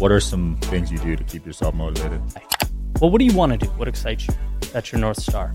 What 0.00 0.10
are 0.10 0.18
some 0.18 0.56
things 0.62 0.90
you 0.90 0.96
do 0.96 1.14
to 1.14 1.22
keep 1.24 1.44
yourself 1.44 1.74
motivated? 1.74 2.22
Well, 3.02 3.10
what 3.10 3.18
do 3.18 3.26
you 3.26 3.34
want 3.34 3.52
to 3.52 3.58
do? 3.58 3.66
What 3.72 3.86
excites 3.86 4.26
you? 4.26 4.32
That's 4.72 4.90
your 4.90 4.98
North 4.98 5.20
Star. 5.20 5.54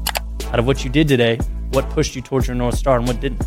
Out 0.51 0.59
of 0.59 0.67
what 0.67 0.83
you 0.83 0.91
did 0.91 1.07
today, 1.07 1.37
what 1.71 1.89
pushed 1.89 2.15
you 2.15 2.21
towards 2.21 2.45
your 2.45 2.53
North 2.53 2.77
Star 2.77 2.99
and 2.99 3.07
what 3.07 3.19
didn't? 3.19 3.43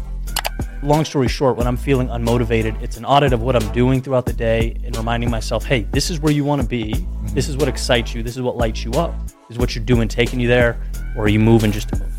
Long 0.82 1.04
story 1.04 1.28
short, 1.28 1.56
when 1.56 1.68
I'm 1.68 1.76
feeling 1.76 2.08
unmotivated, 2.08 2.82
it's 2.82 2.96
an 2.96 3.04
audit 3.04 3.32
of 3.32 3.42
what 3.42 3.54
I'm 3.54 3.72
doing 3.72 4.02
throughout 4.02 4.26
the 4.26 4.32
day 4.32 4.76
and 4.82 4.96
reminding 4.96 5.30
myself, 5.30 5.64
hey, 5.64 5.82
this 5.92 6.10
is 6.10 6.18
where 6.18 6.32
you 6.32 6.42
want 6.42 6.62
to 6.62 6.66
be. 6.66 6.94
Mm-hmm. 6.94 7.26
This 7.28 7.48
is 7.48 7.56
what 7.56 7.68
excites 7.68 8.12
you. 8.12 8.24
This 8.24 8.34
is 8.34 8.42
what 8.42 8.56
lights 8.56 8.84
you 8.84 8.90
up. 8.94 9.16
This 9.28 9.50
is 9.50 9.58
what 9.58 9.76
you're 9.76 9.84
doing 9.84 10.08
taking 10.08 10.40
you 10.40 10.48
there, 10.48 10.80
or 11.16 11.26
are 11.26 11.28
you 11.28 11.38
moving 11.38 11.70
just 11.70 11.90
to 11.90 12.00
move? 12.00 12.17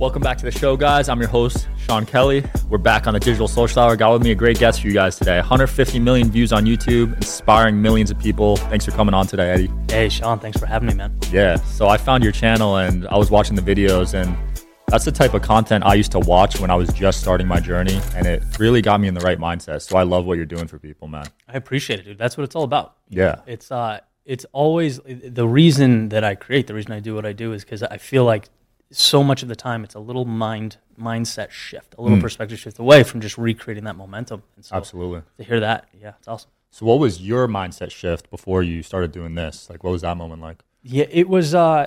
Welcome 0.00 0.22
back 0.22 0.38
to 0.38 0.46
the 0.46 0.50
show, 0.50 0.78
guys. 0.78 1.10
I'm 1.10 1.20
your 1.20 1.28
host, 1.28 1.68
Sean 1.76 2.06
Kelly. 2.06 2.42
We're 2.70 2.78
back 2.78 3.06
on 3.06 3.12
the 3.12 3.20
Digital 3.20 3.46
Social 3.46 3.82
Hour. 3.82 3.96
Got 3.96 4.14
with 4.14 4.22
me 4.22 4.30
a 4.30 4.34
great 4.34 4.58
guest 4.58 4.80
for 4.80 4.86
you 4.86 4.94
guys 4.94 5.18
today. 5.18 5.36
150 5.36 5.98
million 5.98 6.30
views 6.30 6.54
on 6.54 6.64
YouTube, 6.64 7.14
inspiring 7.16 7.82
millions 7.82 8.10
of 8.10 8.18
people. 8.18 8.56
Thanks 8.56 8.86
for 8.86 8.92
coming 8.92 9.12
on 9.12 9.26
today, 9.26 9.50
Eddie. 9.50 9.70
Hey, 9.90 10.08
Sean, 10.08 10.38
thanks 10.38 10.58
for 10.58 10.64
having 10.64 10.88
me, 10.88 10.94
man. 10.94 11.14
Yeah, 11.30 11.56
so 11.56 11.88
I 11.88 11.98
found 11.98 12.22
your 12.22 12.32
channel 12.32 12.78
and 12.78 13.06
I 13.08 13.18
was 13.18 13.30
watching 13.30 13.56
the 13.56 13.60
videos, 13.60 14.14
and 14.14 14.34
that's 14.88 15.04
the 15.04 15.12
type 15.12 15.34
of 15.34 15.42
content 15.42 15.84
I 15.84 15.92
used 15.96 16.12
to 16.12 16.18
watch 16.18 16.58
when 16.60 16.70
I 16.70 16.76
was 16.76 16.88
just 16.94 17.20
starting 17.20 17.46
my 17.46 17.60
journey, 17.60 18.00
and 18.14 18.26
it 18.26 18.42
really 18.58 18.80
got 18.80 19.02
me 19.02 19.08
in 19.08 19.12
the 19.12 19.20
right 19.20 19.38
mindset. 19.38 19.82
So 19.82 19.98
I 19.98 20.04
love 20.04 20.24
what 20.24 20.38
you're 20.38 20.46
doing 20.46 20.66
for 20.66 20.78
people, 20.78 21.08
man. 21.08 21.26
I 21.46 21.58
appreciate 21.58 22.00
it, 22.00 22.04
dude. 22.04 22.16
That's 22.16 22.38
what 22.38 22.44
it's 22.44 22.56
all 22.56 22.64
about. 22.64 22.96
Yeah. 23.10 23.42
It's 23.46 23.70
uh 23.70 24.00
it's 24.24 24.46
always 24.52 24.98
the 25.04 25.46
reason 25.46 26.08
that 26.08 26.24
I 26.24 26.36
create, 26.36 26.68
the 26.68 26.74
reason 26.74 26.92
I 26.92 27.00
do 27.00 27.14
what 27.14 27.26
I 27.26 27.34
do 27.34 27.52
is 27.52 27.64
because 27.64 27.82
I 27.82 27.98
feel 27.98 28.24
like 28.24 28.48
so 28.90 29.22
much 29.22 29.42
of 29.42 29.48
the 29.48 29.56
time 29.56 29.84
it's 29.84 29.94
a 29.94 30.00
little 30.00 30.24
mind 30.24 30.78
mindset 30.98 31.50
shift, 31.50 31.94
a 31.96 32.02
little 32.02 32.18
Mm. 32.18 32.22
perspective 32.22 32.58
shift 32.58 32.78
away 32.78 33.02
from 33.04 33.20
just 33.20 33.38
recreating 33.38 33.84
that 33.84 33.96
momentum. 33.96 34.42
And 34.56 34.64
so 34.64 34.76
Absolutely. 34.76 35.22
to 35.38 35.44
hear 35.44 35.60
that, 35.60 35.88
yeah, 36.00 36.12
it's 36.18 36.28
awesome. 36.28 36.50
So, 36.72 36.86
what 36.86 36.98
was 36.98 37.20
your 37.20 37.48
mindset 37.48 37.90
shift 37.90 38.30
before 38.30 38.62
you 38.62 38.82
started 38.82 39.10
doing 39.12 39.34
this? 39.34 39.68
Like, 39.70 39.82
what 39.82 39.90
was 39.90 40.02
that 40.02 40.16
moment 40.16 40.40
like? 40.42 40.62
Yeah, 40.82 41.06
it 41.10 41.28
was. 41.28 41.54
Uh, 41.54 41.86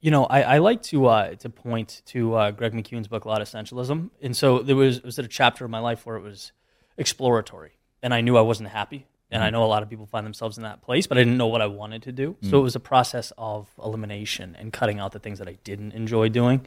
you 0.00 0.10
know, 0.12 0.24
I, 0.26 0.42
I 0.42 0.58
like 0.58 0.80
to 0.84 1.06
uh, 1.06 1.34
to 1.36 1.48
point 1.50 2.02
to 2.06 2.34
uh, 2.34 2.50
Greg 2.52 2.72
McKeown's 2.72 3.08
book, 3.08 3.24
A 3.24 3.28
Lot 3.28 3.40
Essentialism, 3.42 4.10
and 4.22 4.36
so 4.36 4.60
there 4.60 4.76
was 4.76 5.02
was 5.02 5.18
a 5.18 5.26
chapter 5.28 5.64
of 5.64 5.70
my 5.70 5.78
life 5.80 6.06
where 6.06 6.16
it 6.16 6.22
was 6.22 6.52
exploratory, 6.96 7.72
and 8.02 8.14
I 8.14 8.20
knew 8.20 8.36
I 8.36 8.40
wasn't 8.42 8.70
happy, 8.70 9.06
and 9.30 9.42
I 9.42 9.50
know 9.50 9.62
a 9.64 9.66
lot 9.66 9.82
of 9.82 9.90
people 9.90 10.06
find 10.06 10.24
themselves 10.24 10.56
in 10.56 10.62
that 10.62 10.80
place, 10.82 11.06
but 11.06 11.18
I 11.18 11.20
didn't 11.20 11.36
know 11.36 11.48
what 11.48 11.60
I 11.60 11.66
wanted 11.66 12.02
to 12.04 12.12
do. 12.12 12.36
So 12.42 12.58
it 12.58 12.62
was 12.62 12.76
a 12.76 12.80
process 12.80 13.32
of 13.36 13.68
elimination 13.82 14.56
and 14.58 14.72
cutting 14.72 14.98
out 15.00 15.12
the 15.12 15.18
things 15.18 15.38
that 15.38 15.48
I 15.48 15.58
didn't 15.64 15.92
enjoy 15.92 16.28
doing, 16.30 16.66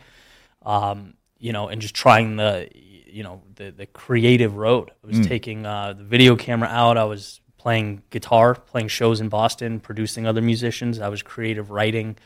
um, 0.66 1.16
you 1.40 1.54
know, 1.54 1.68
and 1.70 1.82
just 1.82 1.96
trying 1.96 2.36
the 2.36 2.70
you 2.74 3.24
know 3.24 3.42
the 3.56 3.72
the 3.72 3.86
creative 3.88 4.56
road. 4.58 4.92
I 5.04 5.08
was 5.08 5.18
taking 5.28 5.66
uh, 5.66 5.94
the 5.94 6.04
video 6.04 6.36
camera 6.36 6.70
out. 6.70 6.98
I 6.98 7.04
was 7.06 7.42
playing 7.58 8.02
guitar, 8.10 8.56
playing 8.56 8.88
shows 8.88 9.22
in 9.22 9.30
Boston, 9.30 9.80
producing 9.80 10.26
other 10.26 10.42
musicians. 10.42 11.00
I 11.00 11.10
was 11.10 11.22
creative 11.22 11.70
writing, 11.70 12.18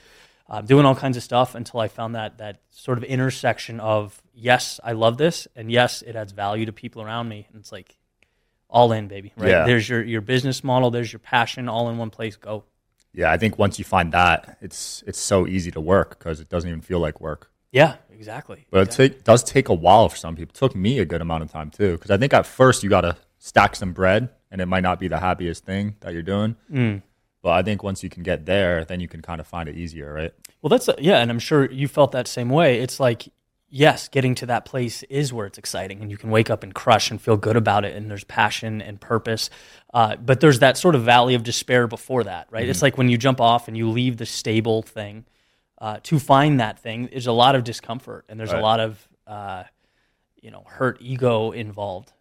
uh, 0.49 0.61
doing 0.61 0.85
all 0.85 0.95
kinds 0.95 1.17
of 1.17 1.23
stuff 1.23 1.55
until 1.55 1.79
I 1.79 1.87
found 1.87 2.15
that 2.15 2.37
that 2.37 2.61
sort 2.69 2.97
of 2.97 3.03
intersection 3.03 3.79
of 3.79 4.21
yes, 4.33 4.79
I 4.83 4.91
love 4.91 5.17
this, 5.17 5.47
and 5.55 5.71
yes, 5.71 6.01
it 6.01 6.15
adds 6.15 6.31
value 6.31 6.65
to 6.65 6.73
people 6.73 7.01
around 7.01 7.29
me. 7.29 7.47
And 7.51 7.59
it's 7.59 7.71
like 7.71 7.97
all 8.69 8.91
in, 8.91 9.07
baby. 9.07 9.33
Right? 9.37 9.49
Yeah. 9.49 9.65
There's 9.65 9.87
your 9.87 10.03
your 10.03 10.21
business 10.21 10.63
model. 10.63 10.91
There's 10.91 11.11
your 11.11 11.19
passion, 11.19 11.69
all 11.69 11.89
in 11.89 11.97
one 11.97 12.09
place. 12.09 12.35
Go. 12.35 12.63
Yeah, 13.13 13.31
I 13.31 13.37
think 13.37 13.57
once 13.57 13.79
you 13.79 13.85
find 13.85 14.11
that, 14.11 14.57
it's 14.61 15.03
it's 15.07 15.19
so 15.19 15.47
easy 15.47 15.71
to 15.71 15.81
work 15.81 16.17
because 16.19 16.39
it 16.39 16.49
doesn't 16.49 16.69
even 16.69 16.81
feel 16.81 16.99
like 16.99 17.21
work. 17.21 17.51
Yeah, 17.71 17.95
exactly. 18.09 18.65
But 18.69 18.87
it 18.87 18.91
take, 18.91 19.23
does 19.23 19.43
take 19.43 19.67
a 19.67 19.73
while 19.73 20.07
for 20.07 20.15
some 20.15 20.35
people. 20.35 20.51
It 20.53 20.57
took 20.57 20.75
me 20.75 20.99
a 20.99 21.05
good 21.05 21.21
amount 21.21 21.43
of 21.43 21.51
time 21.51 21.69
too, 21.71 21.93
because 21.93 22.11
I 22.11 22.17
think 22.17 22.33
at 22.33 22.45
first 22.45 22.83
you 22.83 22.89
got 22.89 23.01
to 23.01 23.17
stack 23.37 23.75
some 23.75 23.91
bread, 23.91 24.29
and 24.49 24.61
it 24.61 24.65
might 24.65 24.83
not 24.83 24.99
be 24.99 25.07
the 25.07 25.19
happiest 25.19 25.65
thing 25.65 25.95
that 25.99 26.13
you're 26.13 26.21
doing. 26.21 26.55
Mm. 26.71 27.01
But 27.41 27.51
I 27.51 27.63
think 27.63 27.83
once 27.83 28.01
you 28.01 28.09
can 28.09 28.23
get 28.23 28.45
there, 28.45 28.85
then 28.85 29.01
you 29.01 29.07
can 29.07 29.21
kind 29.21 29.39
of 29.39 29.47
find 29.47 29.69
it 29.69 29.75
easier, 29.75 30.13
right? 30.13 30.33
Well, 30.61 30.69
that's 30.69 30.89
yeah, 30.99 31.19
and 31.19 31.29
I'm 31.29 31.39
sure 31.39 31.69
you 31.69 31.87
felt 31.87 32.11
that 32.13 32.27
same 32.27 32.49
way. 32.49 32.79
It's 32.79 32.99
like 32.99 33.27
yes, 33.69 34.07
getting 34.07 34.35
to 34.35 34.45
that 34.47 34.65
place 34.65 35.03
is 35.03 35.33
where 35.33 35.45
it's 35.45 35.57
exciting, 35.57 36.01
and 36.01 36.11
you 36.11 36.17
can 36.17 36.29
wake 36.29 36.49
up 36.49 36.63
and 36.63 36.73
crush 36.73 37.11
and 37.11 37.21
feel 37.21 37.37
good 37.37 37.55
about 37.55 37.85
it, 37.85 37.95
and 37.95 38.09
there's 38.09 38.23
passion 38.23 38.81
and 38.81 38.99
purpose. 38.99 39.49
Uh, 39.93 40.15
but 40.15 40.39
there's 40.39 40.59
that 40.59 40.77
sort 40.77 40.95
of 40.95 41.03
valley 41.03 41.35
of 41.35 41.43
despair 41.43 41.87
before 41.87 42.23
that, 42.23 42.47
right? 42.51 42.67
It's 42.67 42.81
like 42.81 42.97
when 42.97 43.09
you 43.09 43.17
jump 43.17 43.39
off 43.41 43.67
and 43.67 43.77
you 43.77 43.89
leave 43.89 44.17
the 44.17 44.25
stable 44.25 44.81
thing 44.81 45.25
uh, 45.79 45.99
to 46.03 46.19
find 46.19 46.59
that 46.59 46.79
thing. 46.79 47.09
There's 47.11 47.27
a 47.27 47.31
lot 47.31 47.55
of 47.55 47.63
discomfort, 47.63 48.25
and 48.29 48.39
there's 48.39 48.51
a 48.51 48.61
lot 48.61 48.79
of 48.79 49.07
uh, 49.27 49.63
you 50.45 50.51
know 50.51 50.63
hurt 50.67 50.97
ego 51.01 51.51
involved 51.51 52.13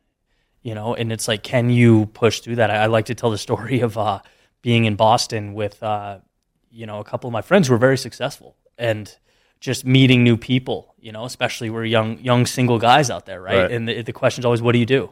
you 0.63 0.75
know 0.75 0.95
and 0.95 1.13
it's 1.13 1.29
like 1.29 1.43
can 1.43 1.69
you 1.69 2.07
push 2.07 2.41
through 2.41 2.57
that 2.57 2.71
i, 2.71 2.77
I 2.77 2.87
like 2.87 3.05
to 3.07 3.15
tell 3.15 3.31
the 3.31 3.39
story 3.39 3.81
of 3.81 3.99
uh, 3.99 4.21
being 4.63 4.87
in 4.87 4.97
boston 4.97 5.53
with 5.53 5.81
uh, 5.83 6.21
you 6.71 6.87
know 6.87 6.99
a 7.01 7.05
couple 7.05 7.29
of 7.29 7.33
my 7.33 7.43
friends 7.43 7.69
who 7.69 7.75
were 7.75 7.79
very 7.79 7.99
successful 7.99 8.57
and 8.79 9.15
just 9.65 9.87
meeting 9.87 10.23
new 10.23 10.37
people 10.37 10.95
you 10.99 11.11
know 11.11 11.25
especially 11.25 11.71
we're 11.71 11.87
young 11.87 12.19
young 12.19 12.45
single 12.45 12.79
guys 12.79 13.09
out 13.09 13.25
there 13.25 13.41
right, 13.41 13.57
Right. 13.63 13.73
and 13.73 13.89
the, 13.89 14.03
the 14.03 14.13
question 14.13 14.43
is 14.43 14.45
always 14.45 14.61
what 14.61 14.73
do 14.73 14.79
you 14.79 14.85
do 14.87 15.03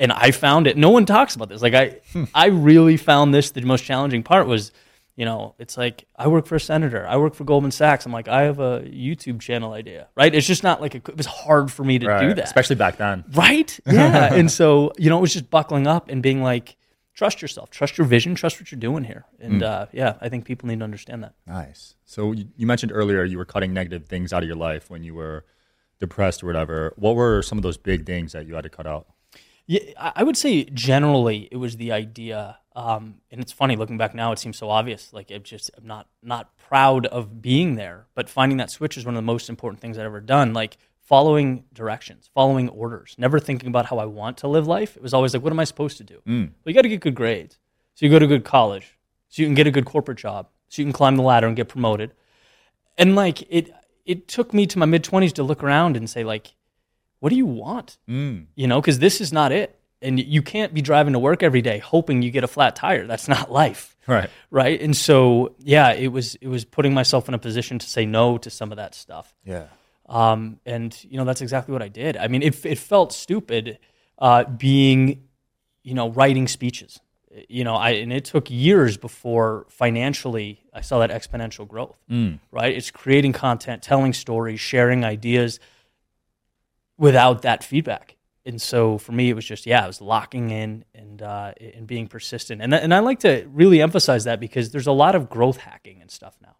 and 0.00 0.10
i 0.12 0.30
found 0.30 0.66
it 0.66 0.78
no 0.78 0.88
one 0.88 1.04
talks 1.04 1.34
about 1.36 1.48
this 1.50 1.60
like 1.60 1.74
i 1.74 2.00
hmm. 2.12 2.24
i 2.34 2.46
really 2.46 2.96
found 2.96 3.34
this 3.34 3.50
the 3.50 3.60
most 3.60 3.84
challenging 3.84 4.22
part 4.22 4.46
was 4.46 4.72
you 5.14 5.26
know 5.26 5.54
it's 5.58 5.76
like 5.76 6.06
i 6.16 6.26
work 6.26 6.46
for 6.46 6.56
a 6.56 6.60
senator 6.60 7.06
i 7.06 7.18
work 7.18 7.34
for 7.34 7.44
goldman 7.44 7.70
sachs 7.70 8.06
i'm 8.06 8.12
like 8.12 8.28
i 8.28 8.42
have 8.48 8.60
a 8.60 8.80
youtube 8.80 9.40
channel 9.42 9.74
idea 9.74 10.08
right 10.16 10.34
it's 10.34 10.46
just 10.46 10.62
not 10.62 10.80
like 10.80 10.94
a, 10.94 10.98
it 11.10 11.16
was 11.18 11.26
hard 11.26 11.70
for 11.70 11.84
me 11.84 11.98
to 11.98 12.06
do 12.06 12.10
Right. 12.10 12.36
that 12.36 12.44
especially 12.46 12.76
back 12.76 12.96
then. 12.96 13.24
Right? 13.32 13.78
Yeah. 13.86 14.32
and 14.32 14.50
so, 14.50 14.92
you 14.96 15.10
know, 15.10 15.18
it 15.18 15.20
was 15.20 15.34
just 15.34 15.50
buckling 15.50 15.86
up 15.86 16.08
and 16.08 16.22
being 16.22 16.42
like, 16.42 16.76
trust 17.14 17.42
yourself, 17.42 17.70
trust 17.70 17.98
your 17.98 18.06
vision, 18.06 18.34
trust 18.34 18.60
what 18.60 18.72
you're 18.72 18.80
doing 18.80 19.04
here. 19.04 19.26
And 19.38 19.62
uh, 19.62 19.86
yeah, 19.92 20.16
I 20.20 20.28
think 20.28 20.44
people 20.44 20.68
need 20.68 20.78
to 20.78 20.84
understand 20.84 21.22
that. 21.24 21.34
Nice. 21.46 21.94
So 22.04 22.32
you, 22.32 22.48
you 22.56 22.66
mentioned 22.66 22.92
earlier 22.92 23.24
you 23.24 23.38
were 23.38 23.44
cutting 23.44 23.72
negative 23.72 24.06
things 24.06 24.32
out 24.32 24.42
of 24.42 24.46
your 24.48 24.56
life 24.56 24.90
when 24.90 25.02
you 25.04 25.14
were 25.14 25.44
depressed 26.00 26.42
or 26.42 26.46
whatever. 26.46 26.92
What 26.96 27.14
were 27.14 27.42
some 27.42 27.58
of 27.58 27.62
those 27.62 27.76
big 27.76 28.06
things 28.06 28.32
that 28.32 28.46
you 28.46 28.54
had 28.54 28.64
to 28.64 28.70
cut 28.70 28.86
out? 28.86 29.06
Yeah, 29.66 29.80
I 29.96 30.24
would 30.24 30.36
say 30.36 30.64
generally 30.64 31.48
it 31.52 31.56
was 31.56 31.76
the 31.76 31.92
idea, 31.92 32.58
um, 32.74 33.20
and 33.30 33.40
it's 33.40 33.52
funny 33.52 33.76
looking 33.76 33.96
back 33.96 34.12
now. 34.12 34.32
It 34.32 34.40
seems 34.40 34.58
so 34.58 34.68
obvious. 34.68 35.12
Like 35.12 35.30
it 35.30 35.44
just 35.44 35.70
I'm 35.78 35.86
not 35.86 36.08
not 36.20 36.56
proud 36.56 37.06
of 37.06 37.40
being 37.40 37.76
there, 37.76 38.06
but 38.14 38.28
finding 38.28 38.58
that 38.58 38.70
switch 38.70 38.96
is 38.96 39.06
one 39.06 39.14
of 39.14 39.18
the 39.18 39.22
most 39.22 39.48
important 39.48 39.80
things 39.80 39.98
I've 39.98 40.04
ever 40.04 40.20
done. 40.20 40.52
Like 40.52 40.78
following 41.04 41.64
directions, 41.72 42.30
following 42.34 42.68
orders, 42.68 43.14
never 43.18 43.38
thinking 43.38 43.68
about 43.68 43.86
how 43.86 43.98
I 43.98 44.06
want 44.06 44.38
to 44.38 44.48
live 44.48 44.66
life. 44.66 44.96
It 44.96 45.02
was 45.02 45.12
always 45.14 45.34
like, 45.34 45.42
what 45.42 45.52
am 45.52 45.60
I 45.60 45.64
supposed 45.64 45.96
to 45.98 46.04
do? 46.04 46.20
Well, 46.26 46.48
you 46.64 46.74
got 46.74 46.82
to 46.82 46.88
get 46.88 47.00
good 47.00 47.14
grades, 47.14 47.58
so 47.94 48.06
you 48.06 48.10
go 48.10 48.18
to 48.18 48.26
good 48.26 48.44
college, 48.44 48.96
so 49.28 49.42
you 49.42 49.48
can 49.48 49.54
get 49.54 49.66
a 49.66 49.70
good 49.70 49.84
corporate 49.84 50.18
job, 50.18 50.48
so 50.68 50.80
you 50.80 50.86
can 50.86 50.92
climb 50.92 51.16
the 51.16 51.22
ladder 51.22 51.46
and 51.46 51.56
get 51.56 51.68
promoted. 51.68 52.12
And 52.96 53.14
like 53.16 53.42
it, 53.50 53.70
it 54.04 54.28
took 54.28 54.54
me 54.54 54.66
to 54.66 54.78
my 54.78 54.86
mid 54.86 55.02
twenties 55.04 55.32
to 55.34 55.42
look 55.42 55.62
around 55.62 55.96
and 55.96 56.08
say 56.08 56.24
like, 56.24 56.54
what 57.20 57.30
do 57.30 57.36
you 57.36 57.46
want? 57.46 57.98
Mm. 58.08 58.46
you 58.54 58.66
know, 58.66 58.80
because 58.80 58.98
this 58.98 59.20
is 59.20 59.32
not 59.32 59.52
it. 59.52 59.78
And 60.04 60.18
you 60.18 60.42
can't 60.42 60.74
be 60.74 60.82
driving 60.82 61.12
to 61.12 61.20
work 61.20 61.44
every 61.44 61.62
day 61.62 61.78
hoping 61.78 62.22
you 62.22 62.32
get 62.32 62.42
a 62.42 62.48
flat 62.48 62.74
tire. 62.74 63.06
That's 63.06 63.28
not 63.28 63.52
life, 63.52 63.96
Right. 64.08 64.28
right? 64.50 64.80
And 64.80 64.96
so, 64.96 65.54
yeah, 65.60 65.92
it 65.92 66.08
was 66.08 66.34
it 66.40 66.48
was 66.48 66.64
putting 66.64 66.92
myself 66.92 67.28
in 67.28 67.34
a 67.34 67.38
position 67.38 67.78
to 67.78 67.86
say 67.86 68.04
no 68.04 68.36
to 68.38 68.50
some 68.50 68.72
of 68.72 68.76
that 68.78 68.96
stuff. 68.96 69.32
Yeah. 69.44 69.66
Um, 70.12 70.60
and 70.66 70.96
you 71.08 71.16
know, 71.16 71.24
that's 71.24 71.40
exactly 71.40 71.72
what 71.72 71.82
I 71.82 71.88
did. 71.88 72.16
I 72.18 72.28
mean, 72.28 72.42
it 72.42 72.64
it 72.66 72.78
felt 72.78 73.12
stupid 73.14 73.78
uh, 74.18 74.44
being, 74.44 75.24
you 75.82 75.94
know, 75.94 76.10
writing 76.10 76.46
speeches. 76.46 77.00
You 77.48 77.64
know, 77.64 77.76
I 77.76 77.90
and 77.92 78.12
it 78.12 78.26
took 78.26 78.50
years 78.50 78.98
before 78.98 79.66
financially 79.70 80.60
I 80.74 80.82
saw 80.82 80.98
that 80.98 81.10
exponential 81.10 81.66
growth. 81.66 81.98
Right? 82.50 82.76
It's 82.76 82.90
creating 82.90 83.32
content, 83.32 83.82
telling 83.82 84.12
stories, 84.12 84.60
sharing 84.60 85.02
ideas 85.02 85.58
without 86.98 87.40
that 87.42 87.64
feedback. 87.64 88.16
And 88.44 88.60
so 88.60 88.98
for 88.98 89.12
me, 89.12 89.30
it 89.30 89.34
was 89.34 89.46
just 89.46 89.64
yeah, 89.64 89.82
I 89.82 89.86
was 89.86 90.02
locking 90.02 90.50
in 90.50 90.84
and 90.94 91.22
uh, 91.22 91.52
and 91.58 91.86
being 91.86 92.06
persistent. 92.06 92.60
And 92.60 92.74
and 92.74 92.92
I 92.92 92.98
like 92.98 93.20
to 93.20 93.46
really 93.50 93.80
emphasize 93.80 94.24
that 94.24 94.40
because 94.40 94.72
there's 94.72 94.86
a 94.86 94.92
lot 94.92 95.14
of 95.14 95.30
growth 95.30 95.56
hacking 95.56 96.02
and 96.02 96.10
stuff 96.10 96.36
now. 96.42 96.56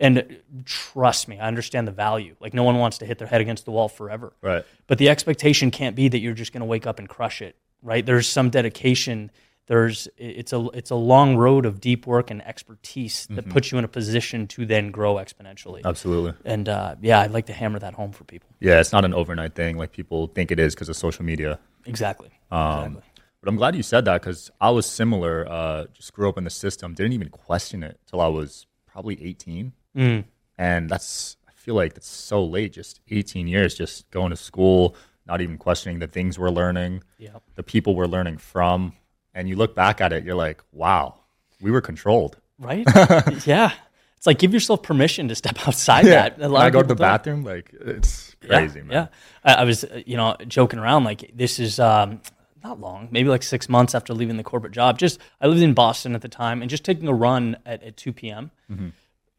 And 0.00 0.38
trust 0.64 1.28
me, 1.28 1.38
I 1.38 1.48
understand 1.48 1.88
the 1.88 1.92
value. 1.92 2.36
Like 2.40 2.54
no 2.54 2.62
one 2.62 2.78
wants 2.78 2.98
to 2.98 3.06
hit 3.06 3.18
their 3.18 3.26
head 3.28 3.40
against 3.40 3.64
the 3.64 3.72
wall 3.72 3.88
forever. 3.88 4.32
Right. 4.42 4.64
But 4.86 4.98
the 4.98 5.08
expectation 5.08 5.70
can't 5.70 5.96
be 5.96 6.08
that 6.08 6.18
you're 6.18 6.34
just 6.34 6.52
going 6.52 6.60
to 6.60 6.66
wake 6.66 6.86
up 6.86 6.98
and 6.98 7.08
crush 7.08 7.42
it 7.42 7.56
right? 7.82 8.04
There's 8.04 8.28
some 8.28 8.50
dedication. 8.50 9.30
There's 9.66 10.08
it's 10.16 10.52
a 10.52 10.68
it's 10.74 10.90
a 10.90 10.94
long 10.94 11.36
road 11.36 11.66
of 11.66 11.80
deep 11.80 12.06
work 12.06 12.30
and 12.30 12.44
expertise 12.46 13.26
that 13.26 13.42
Mm-hmm. 13.42 13.50
puts 13.52 13.70
you 13.70 13.78
in 13.78 13.84
a 13.84 13.88
position 13.88 14.46
to 14.48 14.66
then 14.66 14.90
grow 14.90 15.16
exponentially. 15.16 15.82
Absolutely. 15.84 16.32
And 16.44 16.68
uh, 16.68 16.96
yeah, 17.00 17.20
I'd 17.20 17.30
like 17.30 17.46
to 17.46 17.52
hammer 17.52 17.78
that 17.78 17.94
home 17.94 18.12
for 18.12 18.24
people. 18.24 18.48
Yeah, 18.60 18.80
it's 18.80 18.92
not 18.92 19.04
an 19.04 19.14
overnight 19.14 19.54
thing 19.54 19.76
like 19.76 19.92
people 19.92 20.26
think 20.28 20.50
it 20.50 20.58
is 20.58 20.74
because 20.74 20.88
of 20.88 20.96
social 20.96 21.24
media. 21.24 21.58
Exactly. 21.84 22.30
Um, 22.50 22.78
exactly. 22.78 23.02
But 23.40 23.48
I'm 23.50 23.56
glad 23.56 23.76
you 23.76 23.82
said 23.84 24.04
that 24.06 24.20
because 24.22 24.50
I 24.60 24.70
was 24.70 24.86
similar. 24.86 25.46
Uh, 25.48 25.84
just 25.92 26.12
grew 26.14 26.28
up 26.28 26.38
in 26.38 26.44
the 26.44 26.50
system, 26.50 26.94
didn't 26.94 27.12
even 27.12 27.28
question 27.28 27.82
it 27.82 28.00
till 28.06 28.20
I 28.20 28.26
was 28.28 28.66
probably 28.86 29.22
18, 29.22 29.72
Mm. 29.98 30.24
and 30.56 30.88
that's 30.88 31.36
I 31.48 31.52
feel 31.52 31.74
like 31.74 31.94
that's 31.94 32.08
so 32.08 32.44
late. 32.44 32.72
Just 32.72 33.00
18 33.10 33.46
years, 33.48 33.74
just 33.74 34.10
going 34.10 34.30
to 34.30 34.36
school, 34.36 34.94
not 35.26 35.40
even 35.40 35.58
questioning 35.58 35.98
the 35.98 36.06
things 36.06 36.38
we're 36.38 36.50
learning, 36.50 37.02
Yeah. 37.18 37.38
the 37.56 37.62
people 37.62 37.94
we're 37.94 38.06
learning 38.06 38.38
from, 38.38 38.94
and 39.34 39.48
you 39.48 39.56
look 39.56 39.74
back 39.74 40.00
at 40.00 40.12
it, 40.12 40.24
you're 40.24 40.34
like, 40.34 40.62
wow, 40.72 41.20
we 41.60 41.70
were 41.70 41.80
controlled. 41.82 42.38
Right? 42.58 42.86
yeah. 43.46 43.72
It's 44.16 44.26
like 44.26 44.38
give 44.38 44.52
yourself 44.54 44.82
permission 44.82 45.28
to 45.28 45.34
step 45.34 45.58
outside 45.68 46.06
that. 46.06 46.38
A 46.38 46.40
When 46.42 46.50
lot 46.52 46.62
I 46.66 46.70
go 46.70 46.80
to 46.82 46.88
the 46.88 46.94
don't. 46.94 47.06
bathroom, 47.06 47.44
like 47.44 47.72
it's 47.72 48.34
Yeah, 48.42 48.48
crazy, 48.48 48.80
man. 48.82 48.90
Yeah, 48.90 49.06
I, 49.44 49.62
I 49.62 49.64
was, 49.64 49.84
you 50.06 50.16
know, 50.16 50.36
joking 50.48 50.78
around 50.80 51.04
like 51.04 51.30
this 51.36 51.60
is 51.60 51.78
um, 51.78 52.20
not 52.64 52.80
long, 52.80 53.08
maybe 53.12 53.28
like 53.28 53.42
six 53.44 53.68
months 53.68 53.94
after 53.94 54.12
leaving 54.14 54.36
the 54.36 54.42
corporate 54.42 54.72
job. 54.72 54.98
Just 54.98 55.20
I 55.40 55.46
lived 55.46 55.62
in 55.62 55.72
Boston 55.74 56.14
at 56.16 56.22
the 56.22 56.28
time, 56.28 56.62
and 56.62 56.68
just 56.70 56.84
taking 56.84 57.06
a 57.06 57.14
run 57.14 57.58
at, 57.66 57.82
at 57.84 57.96
two 57.96 58.12
p.m. 58.12 58.50
Mm-hmm. 58.70 58.88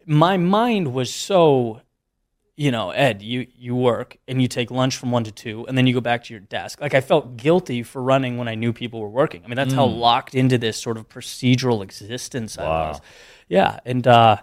My 0.09 0.37
mind 0.37 0.91
was 0.91 1.13
so, 1.13 1.81
you 2.57 2.71
know, 2.71 2.89
Ed, 2.89 3.21
you 3.21 3.45
you 3.55 3.75
work 3.75 4.17
and 4.27 4.41
you 4.41 4.47
take 4.47 4.71
lunch 4.71 4.97
from 4.97 5.11
one 5.11 5.23
to 5.25 5.31
two, 5.31 5.67
and 5.67 5.77
then 5.77 5.85
you 5.85 5.93
go 5.93 6.01
back 6.01 6.23
to 6.23 6.33
your 6.33 6.39
desk. 6.39 6.81
Like 6.81 6.95
I 6.95 7.01
felt 7.01 7.37
guilty 7.37 7.83
for 7.83 8.01
running 8.01 8.37
when 8.37 8.47
I 8.47 8.55
knew 8.55 8.73
people 8.73 8.99
were 9.01 9.07
working. 9.09 9.43
I 9.45 9.47
mean, 9.47 9.55
that's 9.55 9.73
how 9.73 9.85
locked 9.85 10.33
into 10.33 10.57
this 10.57 10.77
sort 10.77 10.97
of 10.97 11.07
procedural 11.07 11.83
existence 11.83 12.57
I 12.57 12.63
Mm. 12.63 12.67
Was. 12.67 13.01
Yeah, 13.47 13.79
and. 13.85 14.05
uh 14.07 14.37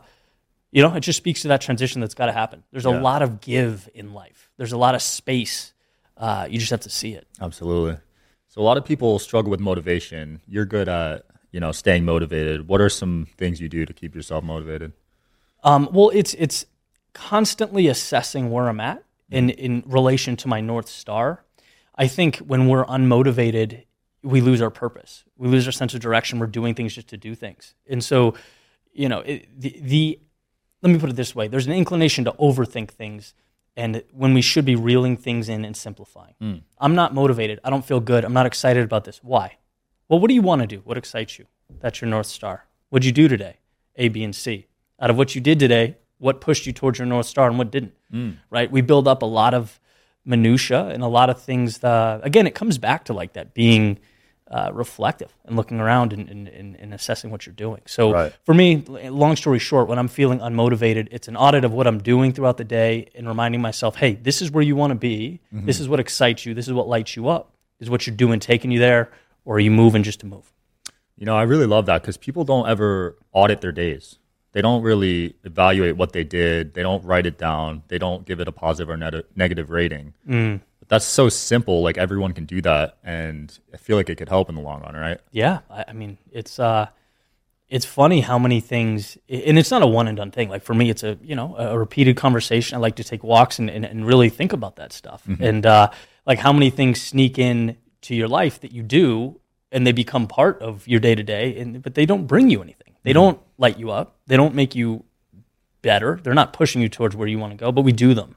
you 0.72 0.82
know, 0.82 0.94
it 0.94 1.00
just 1.00 1.16
speaks 1.16 1.42
to 1.42 1.48
that 1.48 1.62
transition 1.62 2.02
that's 2.02 2.12
got 2.14 2.26
to 2.26 2.32
happen. 2.32 2.62
There's 2.70 2.84
a 2.84 2.90
lot 2.90 3.22
of 3.22 3.40
give 3.40 3.88
in 3.94 4.12
life. 4.12 4.50
There's 4.58 4.72
a 4.72 4.76
lot 4.76 4.94
of 4.94 5.00
space. 5.00 5.72
Uh, 6.18 6.46
you 6.50 6.58
just 6.58 6.70
have 6.70 6.80
to 6.80 6.90
see 6.90 7.14
it. 7.14 7.26
Absolutely. 7.40 7.96
So 8.48 8.60
a 8.60 8.64
lot 8.64 8.76
of 8.76 8.84
people 8.84 9.18
struggle 9.18 9.50
with 9.50 9.60
motivation. 9.60 10.42
You're 10.46 10.66
good 10.66 10.86
at, 10.88 11.24
you 11.50 11.60
know, 11.60 11.72
staying 11.72 12.04
motivated. 12.04 12.68
What 12.68 12.82
are 12.82 12.90
some 12.90 13.26
things 13.38 13.58
you 13.58 13.70
do 13.70 13.86
to 13.86 13.94
keep 13.94 14.14
yourself 14.14 14.44
motivated? 14.44 14.92
Um, 15.66 15.88
well, 15.92 16.10
it's 16.14 16.32
it's 16.34 16.64
constantly 17.12 17.88
assessing 17.88 18.50
where 18.50 18.68
I'm 18.68 18.80
at 18.80 19.02
in 19.30 19.50
in 19.50 19.82
relation 19.86 20.36
to 20.36 20.48
my 20.48 20.60
north 20.60 20.88
star. 20.88 21.44
I 21.96 22.06
think 22.06 22.36
when 22.38 22.68
we're 22.68 22.84
unmotivated, 22.86 23.84
we 24.22 24.40
lose 24.40 24.62
our 24.62 24.70
purpose. 24.70 25.24
We 25.36 25.48
lose 25.48 25.66
our 25.66 25.72
sense 25.72 25.92
of 25.92 26.00
direction. 26.00 26.38
We're 26.38 26.46
doing 26.46 26.74
things 26.74 26.94
just 26.94 27.08
to 27.08 27.16
do 27.16 27.34
things, 27.34 27.74
and 27.88 28.02
so, 28.02 28.34
you 28.92 29.08
know, 29.08 29.20
it, 29.20 29.48
the, 29.60 29.76
the 29.82 30.20
let 30.82 30.92
me 30.92 31.00
put 31.00 31.10
it 31.10 31.16
this 31.16 31.34
way: 31.34 31.48
there's 31.48 31.66
an 31.66 31.72
inclination 31.72 32.24
to 32.26 32.32
overthink 32.32 32.90
things, 32.92 33.34
and 33.76 34.04
when 34.12 34.34
we 34.34 34.42
should 34.42 34.64
be 34.64 34.76
reeling 34.76 35.16
things 35.16 35.48
in 35.48 35.64
and 35.64 35.76
simplifying. 35.76 36.34
I'm 36.78 36.94
not 36.94 37.12
motivated. 37.12 37.58
I 37.64 37.70
don't 37.70 37.84
feel 37.84 37.98
good. 37.98 38.24
I'm 38.24 38.32
not 38.32 38.46
excited 38.46 38.84
about 38.84 39.04
this. 39.04 39.18
Why? 39.20 39.58
Well, 40.08 40.20
what 40.20 40.28
do 40.28 40.34
you 40.34 40.42
want 40.42 40.60
to 40.60 40.68
do? 40.68 40.80
What 40.84 40.96
excites 40.96 41.40
you? 41.40 41.46
That's 41.80 42.00
your 42.00 42.08
north 42.08 42.26
star. 42.26 42.66
What'd 42.90 43.04
you 43.04 43.10
do 43.10 43.26
today? 43.26 43.56
A, 43.96 44.08
B, 44.08 44.22
and 44.22 44.36
C. 44.36 44.66
Out 45.00 45.10
of 45.10 45.16
what 45.16 45.34
you 45.34 45.40
did 45.40 45.58
today, 45.58 45.96
what 46.18 46.40
pushed 46.40 46.66
you 46.66 46.72
towards 46.72 46.98
your 46.98 47.06
north 47.06 47.26
star 47.26 47.48
and 47.48 47.58
what 47.58 47.70
didn't? 47.70 47.94
Right? 48.50 48.70
We 48.70 48.80
build 48.80 49.06
up 49.06 49.22
a 49.22 49.26
lot 49.26 49.52
of 49.54 49.78
minutia 50.24 50.86
and 50.88 51.02
a 51.02 51.06
lot 51.06 51.30
of 51.30 51.40
things. 51.40 51.78
That, 51.78 52.20
again, 52.24 52.46
it 52.46 52.54
comes 52.54 52.78
back 52.78 53.04
to 53.04 53.12
like 53.12 53.34
that 53.34 53.54
being 53.54 53.98
uh, 54.50 54.70
reflective 54.72 55.32
and 55.44 55.56
looking 55.56 55.80
around 55.80 56.12
and, 56.12 56.28
and, 56.28 56.76
and, 56.76 56.94
assessing 56.94 57.30
what 57.32 57.46
you're 57.46 57.54
doing. 57.54 57.80
So 57.86 58.12
Right. 58.12 58.32
for 58.44 58.54
me, 58.54 58.76
long 58.86 59.34
story 59.34 59.58
short, 59.58 59.88
when 59.88 59.98
I'm 59.98 60.06
feeling 60.06 60.38
unmotivated, 60.38 61.08
it's 61.10 61.26
an 61.26 61.36
audit 61.36 61.64
of 61.64 61.72
what 61.72 61.88
I'm 61.88 61.98
doing 61.98 62.32
throughout 62.32 62.56
the 62.56 62.64
day 62.64 63.08
and 63.16 63.26
reminding 63.26 63.60
myself, 63.60 63.96
hey, 63.96 64.14
this 64.14 64.40
is 64.40 64.52
where 64.52 64.62
you 64.62 64.76
want 64.76 64.92
to 64.92 64.94
be. 64.94 65.40
This 65.50 65.80
is 65.80 65.88
what 65.88 65.98
excites 65.98 66.46
you. 66.46 66.54
This 66.54 66.68
is 66.68 66.74
what 66.74 66.86
lights 66.86 67.16
you 67.16 67.28
up. 67.28 67.52
Is 67.80 67.90
what 67.90 68.06
you're 68.06 68.16
doing 68.16 68.38
taking 68.40 68.70
you 68.70 68.78
there, 68.78 69.10
or 69.44 69.56
are 69.56 69.60
you 69.60 69.70
moving 69.72 70.02
just 70.02 70.20
to 70.20 70.26
move? 70.26 70.50
You 71.18 71.26
know, 71.26 71.36
I 71.36 71.42
really 71.42 71.66
love 71.66 71.86
that 71.86 72.00
because 72.02 72.16
people 72.16 72.44
don't 72.44 72.68
ever 72.68 73.18
audit 73.32 73.60
their 73.60 73.72
days. 73.72 74.18
They 74.56 74.62
don't 74.62 74.82
really 74.82 75.36
evaluate 75.44 75.98
what 75.98 76.12
they 76.12 76.24
did. 76.24 76.72
They 76.72 76.82
don't 76.82 77.04
write 77.04 77.26
it 77.26 77.36
down. 77.36 77.82
They 77.88 77.98
don't 77.98 78.24
give 78.24 78.40
it 78.40 78.48
a 78.48 78.52
positive 78.52 78.88
or 78.88 78.96
neg- 78.96 79.26
negative 79.34 79.68
rating. 79.68 80.14
But 80.78 80.88
that's 80.88 81.04
so 81.04 81.28
simple. 81.28 81.82
Like 81.82 81.98
everyone 81.98 82.32
can 82.32 82.46
do 82.46 82.62
that, 82.62 82.96
and 83.04 83.52
I 83.74 83.76
feel 83.76 83.98
like 83.98 84.08
it 84.08 84.14
could 84.14 84.30
help 84.30 84.48
in 84.48 84.54
the 84.54 84.62
long 84.62 84.80
run, 84.80 84.94
right? 84.94 85.20
Yeah, 85.30 85.58
I, 85.68 85.84
I 85.88 85.92
mean, 85.92 86.16
it's 86.32 86.58
uh, 86.58 86.86
it's 87.68 87.84
funny 87.84 88.22
how 88.22 88.38
many 88.38 88.60
things, 88.62 89.18
and 89.28 89.58
it's 89.58 89.70
not 89.70 89.82
a 89.82 89.86
one 89.86 90.08
and 90.08 90.16
done 90.16 90.30
thing. 90.30 90.48
Like 90.48 90.62
for 90.62 90.72
me, 90.72 90.88
it's 90.88 91.02
a 91.02 91.18
you 91.22 91.36
know 91.36 91.54
a 91.58 91.78
repeated 91.78 92.16
conversation. 92.16 92.76
I 92.76 92.80
like 92.80 92.96
to 92.96 93.04
take 93.04 93.22
walks 93.22 93.58
and, 93.58 93.68
and, 93.68 93.84
and 93.84 94.06
really 94.06 94.30
think 94.30 94.54
about 94.54 94.76
that 94.76 94.90
stuff, 94.90 95.22
and 95.38 95.66
uh, 95.66 95.90
like 96.24 96.38
how 96.38 96.54
many 96.54 96.70
things 96.70 97.02
sneak 97.02 97.38
in 97.38 97.76
to 98.00 98.14
your 98.14 98.28
life 98.28 98.58
that 98.60 98.72
you 98.72 98.82
do, 98.82 99.38
and 99.70 99.86
they 99.86 99.92
become 99.92 100.26
part 100.26 100.62
of 100.62 100.88
your 100.88 100.98
day 100.98 101.14
to 101.14 101.22
day, 101.22 101.58
and 101.58 101.82
but 101.82 101.94
they 101.94 102.06
don't 102.06 102.26
bring 102.26 102.48
you 102.48 102.62
anything. 102.62 102.95
They 103.06 103.12
don't 103.12 103.40
light 103.56 103.78
you 103.78 103.92
up. 103.92 104.16
They 104.26 104.36
don't 104.36 104.54
make 104.56 104.74
you 104.74 105.04
better. 105.80 106.18
They're 106.20 106.34
not 106.34 106.52
pushing 106.52 106.82
you 106.82 106.88
towards 106.88 107.14
where 107.14 107.28
you 107.28 107.38
want 107.38 107.52
to 107.52 107.56
go, 107.56 107.70
but 107.70 107.82
we 107.82 107.92
do 107.92 108.14
them. 108.14 108.34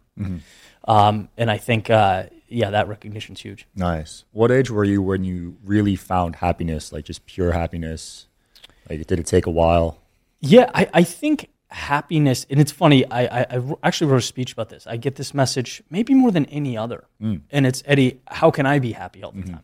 Um, 0.87 1.29
and 1.37 1.49
I 1.49 1.57
think, 1.57 1.89
uh, 1.89 2.25
yeah, 2.47 2.69
that 2.69 2.87
recognition's 2.87 3.41
huge. 3.41 3.65
Nice. 3.75 4.25
What 4.31 4.51
age 4.51 4.69
were 4.69 4.83
you 4.83 5.01
when 5.01 5.23
you 5.23 5.57
really 5.65 5.95
found 5.95 6.35
happiness, 6.35 6.91
like 6.91 7.05
just 7.05 7.25
pure 7.25 7.51
happiness? 7.51 8.27
Like, 8.87 9.05
did 9.07 9.19
it 9.19 9.25
take 9.25 9.47
a 9.47 9.51
while? 9.51 10.01
Yeah, 10.39 10.69
I, 10.75 10.87
I 10.93 11.03
think 11.03 11.49
happiness, 11.69 12.45
and 12.49 12.59
it's 12.59 12.71
funny. 12.71 13.05
I, 13.09 13.41
I, 13.41 13.45
I 13.57 13.61
actually 13.83 14.11
wrote 14.11 14.17
a 14.17 14.21
speech 14.21 14.53
about 14.53 14.69
this. 14.69 14.85
I 14.85 14.97
get 14.97 15.15
this 15.15 15.33
message 15.33 15.81
maybe 15.89 16.13
more 16.13 16.31
than 16.31 16.45
any 16.45 16.77
other, 16.77 17.05
and 17.19 17.65
it's 17.65 17.81
Eddie. 17.85 18.21
How 18.27 18.51
can 18.51 18.65
I 18.67 18.77
be 18.79 18.91
happy 18.91 19.23
all 19.23 19.31
the 19.31 19.43
time? 19.43 19.63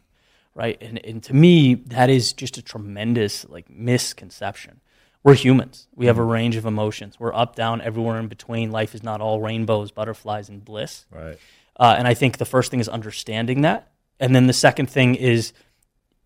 Right, 0.54 0.78
and 0.82 1.04
and 1.06 1.22
to 1.24 1.34
me, 1.34 1.76
that 1.76 2.10
is 2.10 2.34
just 2.34 2.58
a 2.58 2.62
tremendous 2.62 3.46
like 3.50 3.70
misconception. 3.70 4.80
We're 5.26 5.34
humans. 5.34 5.88
We 5.96 6.06
have 6.06 6.20
a 6.20 6.24
range 6.24 6.56
of 6.56 6.68
emotions. 6.68 7.20
We're 7.20 7.34
up, 7.34 7.56
down, 7.56 7.82
everywhere 7.82 8.20
in 8.20 8.28
between. 8.28 8.70
Life 8.70 8.94
is 8.94 9.02
not 9.02 9.22
all 9.22 9.42
rainbows, 9.42 9.90
butterflies, 9.90 10.50
and 10.50 10.64
bliss. 10.64 11.08
Right. 11.10 11.40
Uh, 11.80 11.96
and 11.98 12.08
I 12.08 12.14
think 12.14 12.38
the 12.38 12.46
first 12.46 12.70
thing 12.70 12.80
is 12.80 12.88
understanding 12.88 13.62
that. 13.62 13.92
And 14.20 14.36
then 14.36 14.46
the 14.46 14.54
second 14.54 14.88
thing 14.88 15.16
is, 15.16 15.52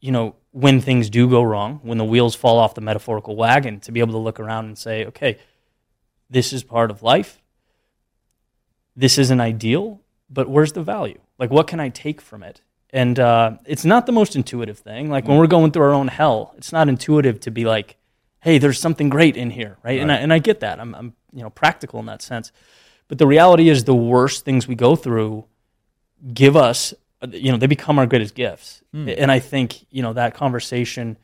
you 0.02 0.12
know, 0.12 0.36
when 0.52 0.82
things 0.82 1.10
do 1.10 1.30
go 1.30 1.42
wrong, 1.42 1.80
when 1.82 1.98
the 1.98 2.04
wheels 2.04 2.36
fall 2.36 2.60
off 2.60 2.76
the 2.76 2.82
metaphorical 2.82 3.38
wagon, 3.38 3.80
to 3.80 3.94
be 3.94 4.02
able 4.02 4.12
to 4.12 4.20
look 4.20 4.38
around 4.38 4.66
and 4.66 4.78
say, 4.78 5.06
okay, 5.06 5.40
this 6.30 6.52
is 6.52 6.62
part 6.62 6.92
of 6.92 7.02
life. 7.02 7.42
This 8.98 9.18
isn't 9.18 9.40
ideal, 9.40 10.02
but 10.30 10.50
where's 10.50 10.74
the 10.74 10.84
value? 10.84 11.22
Like, 11.38 11.52
what 11.52 11.68
can 11.68 11.80
I 11.80 11.88
take 11.88 12.20
from 12.20 12.44
it? 12.44 12.60
And 12.90 13.18
uh, 13.18 13.60
it's 13.66 13.86
not 13.86 14.08
the 14.08 14.12
most 14.12 14.36
intuitive 14.36 14.78
thing. 14.78 15.10
Like, 15.10 15.26
when 15.26 15.38
we're 15.38 15.48
going 15.48 15.72
through 15.72 15.84
our 15.84 15.94
own 15.94 16.10
hell, 16.10 16.54
it's 16.58 16.74
not 16.74 16.90
intuitive 16.90 17.40
to 17.42 17.50
be 17.50 17.64
like, 17.64 17.96
hey, 18.42 18.58
there's 18.58 18.80
something 18.80 19.10
great 19.10 19.36
in 19.36 19.50
here, 19.50 19.78
right? 19.84 20.00
And, 20.00 20.12
I, 20.12 20.16
and 20.16 20.32
I 20.32 20.40
get 20.40 20.62
that. 20.62 20.80
I'm, 20.80 20.96
I'm, 20.96 21.14
you 21.34 21.44
know, 21.44 21.50
practical 21.50 22.00
in 22.00 22.06
that 22.06 22.22
sense. 22.22 22.52
But 23.08 23.18
the 23.18 23.28
reality 23.28 23.70
is, 23.70 23.84
the 23.84 23.96
worst 23.96 24.46
things 24.46 24.68
we 24.68 24.76
go 24.76 24.96
through 24.96 25.46
give 26.34 26.56
us, 26.56 26.94
you 27.32 27.52
know, 27.52 27.58
they 27.58 27.68
become 27.68 28.00
our 28.00 28.06
greatest 28.06 28.36
gifts. 28.36 28.82
Hmm. 28.94 29.10
And 29.10 29.32
I 29.32 29.40
think, 29.40 29.86
you 29.90 30.02
know, 30.02 30.14
that 30.14 30.34
conversation, 30.34 31.18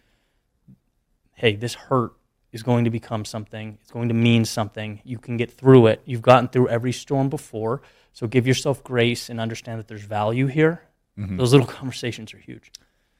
hey, 1.33 1.55
this 1.55 1.75
hurt 1.75 2.13
is 2.51 2.63
going 2.63 2.85
to 2.85 2.89
become 2.89 3.25
something. 3.25 3.77
It's 3.81 3.91
going 3.91 4.07
to 4.07 4.13
mean 4.13 4.45
something. 4.45 5.01
You 5.03 5.17
can 5.17 5.37
get 5.37 5.51
through 5.51 5.87
it. 5.87 6.01
You've 6.05 6.21
gotten 6.21 6.47
through 6.47 6.69
every 6.69 6.91
storm 6.91 7.29
before. 7.29 7.81
So 8.13 8.27
give 8.27 8.47
yourself 8.47 8.83
grace 8.83 9.29
and 9.29 9.39
understand 9.39 9.79
that 9.79 9.87
there's 9.87 10.03
value 10.03 10.47
here. 10.47 10.81
Mm-hmm. 11.19 11.37
Those 11.37 11.51
little 11.51 11.67
conversations 11.79 12.33
are 12.33 12.37
huge. 12.37 12.71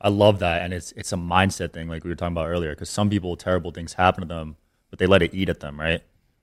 I 0.06 0.10
love 0.10 0.38
that, 0.40 0.62
and 0.62 0.72
it's 0.72 0.92
it's 0.92 1.12
a 1.14 1.18
mindset 1.18 1.74
thing, 1.74 1.88
like 1.88 2.04
we 2.04 2.12
were 2.12 2.16
talking 2.16 2.34
about 2.34 2.48
earlier. 2.48 2.70
Because 2.70 2.92
some 2.92 3.10
people, 3.10 3.36
terrible 3.36 3.72
things 3.72 3.94
happen 3.94 4.22
to 4.22 4.28
them, 4.28 4.56
but 4.92 5.00
they 5.00 5.08
let 5.08 5.24
it 5.24 5.34
eat 5.34 5.50
at 5.50 5.62
them, 5.62 5.80
right? 5.80 6.02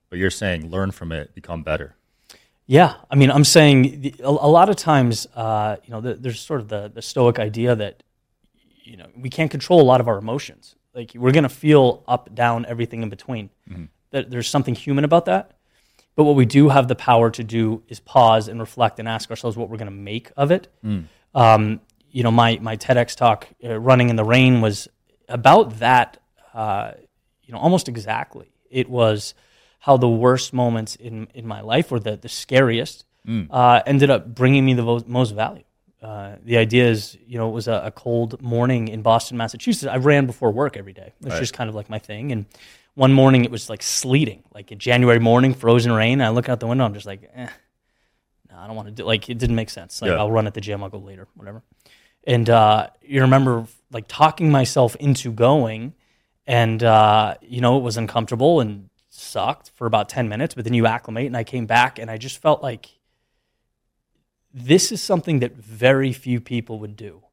But 0.09 0.19
you're 0.19 0.29
saying 0.29 0.69
learn 0.69 0.91
from 0.91 1.13
it, 1.13 1.33
become 1.33 1.63
better. 1.63 1.95
Yeah, 2.65 2.95
I 3.09 3.15
mean, 3.15 3.31
I'm 3.31 3.45
saying 3.45 4.01
the, 4.01 4.15
a, 4.21 4.29
a 4.29 4.51
lot 4.57 4.67
of 4.67 4.75
times, 4.75 5.27
uh, 5.33 5.77
you 5.83 5.91
know, 5.91 6.01
the, 6.01 6.13
there's 6.15 6.41
sort 6.41 6.59
of 6.59 6.67
the, 6.67 6.91
the 6.93 7.01
stoic 7.01 7.39
idea 7.39 7.75
that, 7.75 8.03
you 8.83 8.97
know, 8.97 9.07
we 9.17 9.29
can't 9.29 9.51
control 9.51 9.81
a 9.81 9.87
lot 9.91 10.01
of 10.01 10.07
our 10.09 10.17
emotions. 10.17 10.75
Like 10.93 11.13
we're 11.15 11.31
gonna 11.31 11.49
feel 11.49 12.03
up, 12.05 12.35
down, 12.35 12.65
everything 12.65 13.01
in 13.01 13.09
between. 13.09 13.49
That 14.11 14.29
there's 14.29 14.49
something 14.49 14.75
human 14.75 15.05
about 15.05 15.25
that. 15.25 15.51
But 16.15 16.25
what 16.25 16.35
we 16.35 16.45
do 16.45 16.69
have 16.69 16.87
the 16.89 16.95
power 16.95 17.31
to 17.31 17.43
do 17.43 17.81
is 17.87 17.99
pause 18.01 18.47
and 18.49 18.59
reflect 18.59 18.99
and 18.99 19.07
ask 19.07 19.29
ourselves 19.29 19.55
what 19.57 19.69
we're 19.69 19.77
gonna 19.77 19.91
make 19.91 20.31
of 20.35 20.51
it. 20.51 20.67
Um, 21.33 21.79
you 22.13 22.23
know, 22.23 22.31
my 22.31 22.57
my 22.61 22.77
TEDx 22.77 23.15
talk, 23.15 23.47
uh, 23.63 23.77
running 23.77 24.09
in 24.09 24.15
the 24.15 24.23
rain, 24.23 24.61
was 24.61 24.87
about 25.27 25.79
that. 25.79 26.21
Uh, 26.53 26.91
you 27.43 27.51
know, 27.51 27.59
almost 27.59 27.89
exactly. 27.89 28.53
It 28.69 28.87
was 28.87 29.33
how 29.79 29.97
the 29.97 30.07
worst 30.07 30.53
moments 30.53 30.95
in 30.95 31.27
in 31.33 31.45
my 31.45 31.59
life, 31.59 31.91
or 31.91 31.99
the 31.99 32.15
the 32.15 32.29
scariest, 32.29 33.03
uh, 33.51 33.81
ended 33.85 34.09
up 34.09 34.33
bringing 34.33 34.63
me 34.63 34.75
the 34.75 34.83
vo- 34.83 35.03
most 35.07 35.31
value. 35.31 35.63
Uh, 36.01 36.35
the 36.43 36.57
idea 36.57 36.85
is, 36.87 37.17
you 37.25 37.37
know, 37.37 37.47
it 37.47 37.53
was 37.53 37.69
a, 37.69 37.83
a, 37.85 37.91
cold 37.91 38.41
morning 38.41 38.89
in 38.89 39.01
Boston, 39.01 39.37
Massachusetts. 39.37 39.89
I 39.89 39.95
ran 39.95 40.25
before 40.25 40.51
work 40.51 40.75
every 40.75 40.91
day. 40.91 41.13
It's 41.21 41.29
right. 41.29 41.39
just 41.39 41.53
kind 41.53 41.69
of 41.69 41.75
like 41.75 41.89
my 41.89 41.97
thing. 41.97 42.33
And 42.33 42.45
one 42.95 43.13
morning 43.13 43.45
it 43.45 43.51
was 43.51 43.69
like 43.69 43.81
sleeting, 43.81 44.43
like 44.53 44.69
a 44.71 44.75
January 44.75 45.19
morning, 45.19 45.53
frozen 45.53 45.93
rain. 45.93 46.21
I 46.21 46.27
look 46.29 46.49
out 46.49 46.59
the 46.59 46.67
window, 46.67 46.83
I'm 46.83 46.93
just 46.93 47.05
like, 47.05 47.31
eh, 47.33 47.47
no, 48.51 48.57
I 48.57 48.67
don't 48.67 48.75
want 48.75 48.89
to 48.89 48.93
do. 48.93 49.05
Like 49.05 49.29
it 49.29 49.37
didn't 49.37 49.55
make 49.55 49.69
sense. 49.69 50.01
Like 50.01 50.11
yeah. 50.11 50.17
I'll 50.17 50.29
run 50.29 50.45
at 50.45 50.53
the 50.53 50.59
gym, 50.59 50.83
I'll 50.83 50.89
go 50.89 50.99
later, 50.99 51.29
whatever. 51.35 51.63
And 52.25 52.49
uh, 52.49 52.87
you 53.01 53.21
remember 53.21 53.65
like 53.91 54.05
talking 54.07 54.51
myself 54.51 54.95
into 54.97 55.31
going, 55.31 55.93
and 56.47 56.83
uh, 56.83 57.35
you 57.41 57.61
know 57.61 57.77
it 57.77 57.81
was 57.81 57.97
uncomfortable 57.97 58.59
and 58.59 58.89
sucked 59.09 59.71
for 59.75 59.87
about 59.87 60.09
ten 60.09 60.29
minutes, 60.29 60.55
but 60.55 60.63
then 60.63 60.73
you 60.73 60.85
acclimate, 60.85 61.27
and 61.27 61.37
I 61.37 61.43
came 61.43 61.65
back, 61.65 61.99
and 61.99 62.09
I 62.09 62.17
just 62.17 62.41
felt 62.41 62.63
like 62.63 62.89
this 64.53 64.91
is 64.91 65.01
something 65.01 65.39
that 65.39 65.55
very 65.55 66.13
few 66.13 66.39
people 66.39 66.79
would 66.79 66.95
do. 66.95 67.23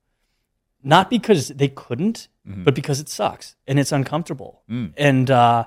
Not 0.82 1.10
because 1.10 1.48
they 1.48 1.68
couldn't, 1.68 2.28
mm-hmm. 2.48 2.64
but 2.64 2.74
because 2.74 3.00
it 3.00 3.08
sucks 3.08 3.56
and 3.66 3.78
it's 3.78 3.92
uncomfortable. 3.92 4.62
Mm. 4.70 4.94
And 4.96 5.30
uh, 5.30 5.64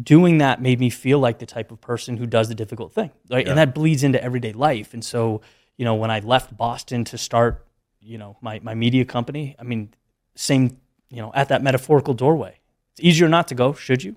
doing 0.00 0.38
that 0.38 0.62
made 0.62 0.78
me 0.78 0.90
feel 0.90 1.18
like 1.18 1.40
the 1.40 1.46
type 1.46 1.72
of 1.72 1.80
person 1.80 2.16
who 2.16 2.26
does 2.26 2.48
the 2.48 2.54
difficult 2.54 2.92
thing. 2.92 3.10
Right? 3.28 3.44
Yeah. 3.44 3.50
And 3.50 3.58
that 3.58 3.74
bleeds 3.74 4.04
into 4.04 4.22
everyday 4.22 4.52
life. 4.52 4.94
And 4.94 5.04
so, 5.04 5.40
you 5.76 5.84
know, 5.84 5.96
when 5.96 6.12
I 6.12 6.20
left 6.20 6.56
Boston 6.56 7.02
to 7.06 7.18
start, 7.18 7.63
you 8.04 8.18
know, 8.18 8.36
my, 8.40 8.60
my 8.62 8.74
media 8.74 9.04
company, 9.04 9.56
I 9.58 9.62
mean, 9.62 9.94
same, 10.34 10.78
you 11.08 11.22
know, 11.22 11.32
at 11.34 11.48
that 11.48 11.62
metaphorical 11.62 12.14
doorway. 12.14 12.58
It's 12.92 13.00
easier 13.00 13.28
not 13.28 13.48
to 13.48 13.54
go, 13.54 13.72
should 13.72 14.04
you? 14.04 14.16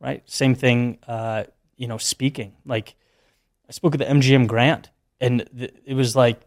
Right? 0.00 0.28
Same 0.28 0.54
thing, 0.54 0.98
uh, 1.06 1.44
you 1.76 1.86
know, 1.86 1.98
speaking. 1.98 2.54
Like, 2.64 2.96
I 3.68 3.72
spoke 3.72 3.94
at 3.94 3.98
the 3.98 4.06
MGM 4.06 4.48
Grand 4.48 4.88
and 5.22 5.48
th- 5.56 5.74
it 5.86 5.94
was 5.94 6.14
like 6.14 6.40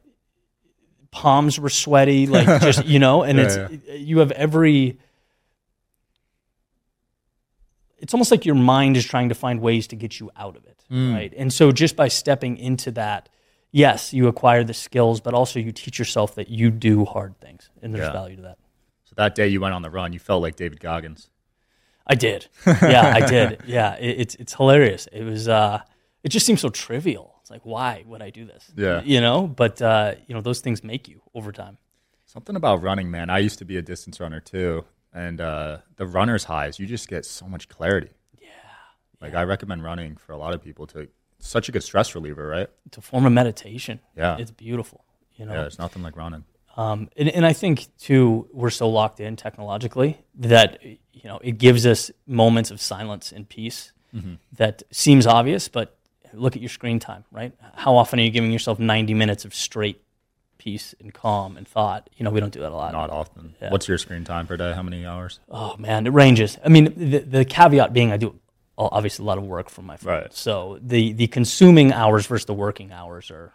palms 1.10 1.58
were 1.58 1.70
sweaty, 1.70 2.28
like 2.28 2.62
just 2.62 2.86
you 2.86 3.00
know, 3.00 3.24
and 3.24 3.40
yeah, 3.40 3.46
it's 3.46 3.84
yeah. 3.88 3.94
you 3.96 4.20
have 4.20 4.32
every. 4.32 5.00
It's 7.98 8.14
almost 8.14 8.30
like 8.30 8.46
your 8.46 8.56
mind 8.56 8.98
is 8.98 9.06
trying 9.06 9.30
to 9.30 9.36
find 9.36 9.62
ways 9.62 9.88
to 9.88 9.96
get 9.96 10.20
you 10.20 10.30
out 10.36 10.58
of 10.58 10.66
it, 10.66 10.84
mm. 10.92 11.14
right? 11.16 11.34
And 11.36 11.52
so 11.52 11.72
just 11.72 11.96
by 11.96 12.10
stepping 12.10 12.58
into 12.58 12.92
that, 12.92 13.30
yes, 13.76 14.14
you 14.14 14.28
acquire 14.28 14.64
the 14.64 14.74
skills, 14.74 15.22
but 15.22 15.34
also 15.34 15.60
you 15.60 15.72
teach 15.72 16.00
yourself 16.00 16.36
that 16.36 16.50
you 16.50 16.72
do 16.72 17.06
hard 17.06 17.40
things, 17.40 17.70
and 17.82 17.94
there's 17.94 18.08
yeah. 18.08 18.14
value 18.14 18.36
to 18.38 18.42
that. 18.44 18.58
So 19.04 19.14
that 19.18 19.36
day 19.36 19.48
you 19.48 19.62
went 19.62 19.74
on 19.74 19.82
the 19.82 19.90
run, 19.90 20.14
you 20.14 20.20
felt 20.20 20.42
like 20.42 20.56
David 20.56 20.80
Goggins. 20.80 21.30
I 22.08 22.16
did. 22.16 22.48
Yeah, 22.66 23.14
I 23.16 23.26
did. 23.26 23.62
Yeah, 23.68 23.96
it, 23.96 24.20
it's 24.22 24.36
it's 24.36 24.54
hilarious. 24.54 25.08
It 25.12 25.24
was. 25.24 25.48
uh 25.48 25.82
It 26.24 26.30
just 26.30 26.46
seems 26.46 26.62
so 26.62 26.70
trivial 26.70 27.36
it's 27.46 27.52
like, 27.52 27.62
why 27.64 28.04
would 28.08 28.24
I 28.24 28.32
do 28.32 28.44
this? 28.44 28.72
Yeah. 28.76 29.04
You 29.06 29.22
know, 29.22 29.46
but, 29.46 29.80
uh, 29.80 30.16
you 30.26 30.34
know, 30.34 30.42
those 30.42 30.62
things 30.62 30.84
make 30.84 31.08
you 31.08 31.22
over 31.36 31.52
time. 31.52 31.78
Something 32.26 32.56
about 32.56 32.82
running, 32.82 33.12
man. 33.12 33.30
I 33.30 33.38
used 33.38 33.60
to 33.60 33.66
be 33.66 33.78
a 33.78 33.84
distance 33.84 34.20
runner 34.20 34.40
too. 34.40 34.84
And 35.14 35.40
uh, 35.40 35.78
the 35.98 36.08
runner's 36.08 36.46
highs, 36.46 36.80
you 36.80 36.88
just 36.88 37.08
get 37.08 37.24
so 37.24 37.46
much 37.46 37.70
clarity. 37.70 38.10
Yeah. 38.42 38.48
Like, 39.22 39.34
yeah. 39.34 39.42
I 39.42 39.44
recommend 39.44 39.84
running 39.84 40.16
for 40.16 40.32
a 40.32 40.38
lot 40.38 40.56
of 40.56 40.64
people 40.64 40.88
to, 40.88 41.08
such 41.40 41.70
a 41.70 41.72
good 41.72 41.84
stress 41.84 42.16
reliever, 42.16 42.48
right? 42.48 42.70
It's 42.86 42.98
a 42.98 43.02
form 43.02 43.26
of 43.26 43.34
meditation. 43.34 44.00
Yeah. 44.16 44.38
It's 44.38 44.52
beautiful. 44.52 45.04
You 45.36 45.46
know? 45.46 45.54
Yeah, 45.54 45.62
there's 45.62 45.80
nothing 45.80 46.04
like 46.04 46.16
running. 46.16 46.46
Um, 46.78 47.10
and, 47.16 47.30
and 47.30 47.46
I 47.46 47.54
think 47.54 47.88
too, 47.98 48.50
we're 48.52 48.70
so 48.70 48.90
locked 48.90 49.20
in 49.20 49.36
technologically 49.36 50.22
that 50.36 50.84
you 50.84 51.24
know 51.24 51.40
it 51.42 51.58
gives 51.58 51.86
us 51.86 52.12
moments 52.28 52.70
of 52.70 52.82
silence 52.82 53.32
and 53.32 53.48
peace 53.48 53.94
mm-hmm. 54.14 54.36
that 54.54 54.84
seems 54.92 55.26
obvious, 55.26 55.68
but 55.68 55.98
look 56.34 56.56
at 56.56 56.62
your 56.62 56.70
screen 56.70 57.00
time, 57.00 57.24
right? 57.32 57.54
How 57.76 57.96
often 57.96 58.20
are 58.20 58.24
you 58.24 58.30
giving 58.30 58.52
yourself 58.52 58.78
90 58.78 59.14
minutes 59.14 59.46
of 59.46 59.56
straight 59.56 60.02
peace 60.58 60.94
and 61.00 61.14
calm 61.14 61.56
and 61.56 61.66
thought? 61.66 62.10
You 62.18 62.26
know, 62.26 62.30
we 62.30 62.42
don't 62.42 62.52
do 62.52 62.60
that 62.60 62.72
a 62.72 62.76
lot. 62.76 62.92
Not 62.92 63.10
often. 63.10 63.56
Yeah. 63.62 63.72
What's 63.72 63.88
your 63.88 63.98
screen 63.98 64.26
time 64.26 64.46
per 64.46 64.58
day? 64.58 64.74
How 64.74 64.84
many 64.84 65.06
hours? 65.06 65.40
Oh 65.50 65.78
man, 65.78 66.06
it 66.08 66.12
ranges. 66.12 66.58
I 66.64 66.68
mean, 66.68 66.94
the, 66.98 67.20
the 67.20 67.46
caveat 67.46 67.94
being 67.94 68.12
I 68.12 68.18
do 68.18 68.38
obviously 68.78 69.24
a 69.24 69.28
lot 69.28 69.38
of 69.38 69.46
work 69.46 69.70
from 69.70 69.86
my 69.86 69.98
phone. 69.98 70.14
Right. 70.14 70.34
So 70.34 70.80
the 70.82 71.14
the 71.14 71.28
consuming 71.28 71.94
hours 71.94 72.28
versus 72.28 72.46
the 72.46 72.54
working 72.54 72.92
hours 72.92 73.32
are. 73.32 73.52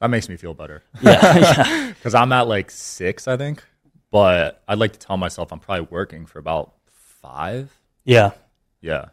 That 0.00 0.08
makes 0.08 0.28
me 0.28 0.36
feel 0.36 0.52
better. 0.52 0.82
Yeah. 1.00 1.92
Because 1.92 2.14
I'm 2.16 2.32
at 2.32 2.48
like 2.48 2.72
six, 2.72 3.28
I 3.28 3.36
think. 3.36 3.62
But 4.10 4.60
I'd 4.66 4.78
like 4.78 4.92
to 4.94 4.98
tell 4.98 5.16
myself 5.16 5.52
I'm 5.52 5.60
probably 5.60 5.86
working 5.90 6.26
for 6.26 6.38
about 6.40 6.72
five. 6.90 7.72
Yeah. 8.04 8.32
Yeah. 8.80 9.06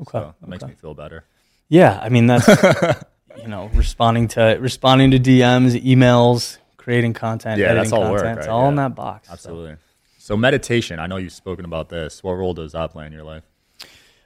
Okay. 0.00 0.12
So 0.12 0.20
that 0.20 0.26
okay. 0.42 0.50
makes 0.50 0.64
me 0.64 0.74
feel 0.74 0.94
better. 0.94 1.24
Yeah, 1.68 1.98
I 2.02 2.08
mean 2.08 2.26
that's 2.26 2.48
you 3.42 3.48
know 3.48 3.70
responding 3.74 4.28
to 4.28 4.58
responding 4.60 5.10
to 5.10 5.18
DMs, 5.18 5.80
emails, 5.82 6.58
creating 6.76 7.12
content, 7.12 7.60
yeah, 7.60 7.74
that's 7.74 7.92
all 7.92 8.02
content. 8.02 8.12
work. 8.14 8.24
Right? 8.24 8.38
It's 8.38 8.46
all 8.46 8.62
yeah. 8.62 8.68
in 8.68 8.76
that 8.76 8.94
box. 8.94 9.28
Absolutely. 9.30 9.74
So. 10.16 10.34
so. 10.34 10.36
meditation. 10.36 10.98
I 10.98 11.06
know 11.06 11.16
you've 11.16 11.32
spoken 11.32 11.64
about 11.64 11.88
this. 11.88 12.22
What 12.22 12.32
role 12.32 12.54
does 12.54 12.72
that 12.72 12.92
play 12.92 13.06
in 13.06 13.12
your 13.12 13.24
life? 13.24 13.42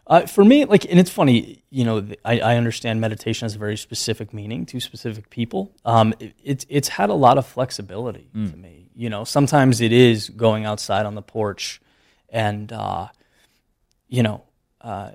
Uh, 0.07 0.27
for 0.27 0.45
me, 0.45 0.65
like, 0.65 0.85
and 0.91 0.99
it's 0.99 1.11
funny, 1.11 1.63
you 1.71 1.85
know, 1.85 2.07
I, 2.25 2.41
I, 2.41 2.57
understand 2.57 3.01
meditation 3.01 3.45
has 3.45 3.55
a 3.55 3.59
very 3.59 3.77
specific 3.77 4.35
meaning 4.35 4.67
to 4.67 4.81
specific 4.81 5.31
people. 5.31 5.73
Um, 5.85 6.13
it, 6.19 6.35
it's 6.43 6.67
it's 6.69 6.89
had 6.89 7.09
a 7.09 7.15
lot 7.15 7.39
of 7.39 7.47
flexibility 7.47 8.29
mm. 8.35 8.51
to 8.51 8.57
me. 8.57 8.91
You 8.97 9.11
know, 9.11 9.23
sometimes 9.23 9.81
it 9.81 9.93
is 9.93 10.29
going 10.29 10.65
outside 10.65 11.07
on 11.07 11.15
the 11.15 11.23
porch, 11.23 11.81
and 12.29 12.73
uh, 12.73 13.09
you 14.09 14.25
know, 14.25 14.43
uh, 14.81 15.13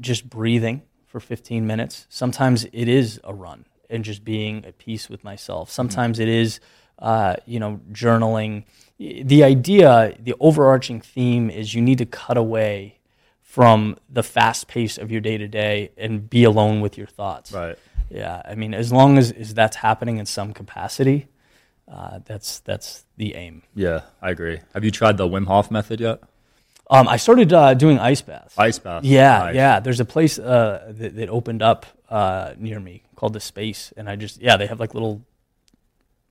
just 0.00 0.30
breathing 0.30 0.82
for 1.06 1.18
15 1.18 1.66
minutes. 1.66 2.06
Sometimes 2.08 2.64
it 2.72 2.88
is 2.88 3.20
a 3.24 3.34
run 3.34 3.66
and 3.90 4.04
just 4.04 4.24
being 4.24 4.64
at 4.64 4.78
peace 4.78 5.10
with 5.10 5.24
myself. 5.24 5.70
Sometimes 5.70 6.18
it 6.18 6.28
is, 6.28 6.60
uh, 7.00 7.34
you 7.46 7.58
know, 7.58 7.80
journaling. 7.92 8.64
The 8.98 9.42
idea, 9.42 10.16
the 10.20 10.34
overarching 10.38 11.00
theme 11.00 11.50
is 11.50 11.74
you 11.74 11.82
need 11.82 11.98
to 11.98 12.06
cut 12.06 12.36
away 12.36 13.00
from 13.54 13.96
the 14.10 14.24
fast 14.24 14.66
pace 14.66 14.98
of 14.98 15.12
your 15.12 15.20
day 15.20 15.38
to 15.38 15.46
day 15.46 15.92
and 15.96 16.28
be 16.28 16.42
alone 16.42 16.80
with 16.80 16.98
your 16.98 17.06
thoughts. 17.06 17.52
Right. 17.52 17.78
Yeah. 18.10 18.42
I 18.44 18.56
mean, 18.56 18.74
as 18.74 18.92
long 18.92 19.16
as, 19.16 19.30
as 19.30 19.54
that's 19.54 19.76
happening 19.76 20.16
in 20.16 20.26
some 20.26 20.52
capacity, 20.52 21.28
uh, 21.86 22.18
that's 22.24 22.58
that's 22.60 23.04
the 23.16 23.36
aim. 23.36 23.62
Yeah, 23.76 24.00
I 24.20 24.30
agree. 24.30 24.58
Have 24.74 24.82
you 24.82 24.90
tried 24.90 25.18
the 25.18 25.28
Wim 25.28 25.46
Hof 25.46 25.70
method 25.70 26.00
yet? 26.00 26.20
Um, 26.90 27.06
I 27.06 27.16
started 27.16 27.52
uh, 27.52 27.74
doing 27.74 28.00
ice 28.00 28.22
baths. 28.22 28.58
Ice 28.58 28.80
baths. 28.80 29.06
Yeah, 29.06 29.38
nice. 29.38 29.54
yeah. 29.54 29.78
There's 29.78 30.00
a 30.00 30.04
place 30.04 30.36
uh, 30.36 30.92
that, 30.92 31.14
that, 31.14 31.28
opened 31.28 31.62
up 31.62 31.86
uh, 32.08 32.54
near 32.58 32.80
me 32.80 33.04
called 33.14 33.34
the 33.34 33.40
Space, 33.40 33.92
and 33.96 34.10
I 34.10 34.16
just 34.16 34.42
yeah, 34.42 34.56
they 34.56 34.66
have 34.66 34.80
like 34.80 34.94
little 34.94 35.22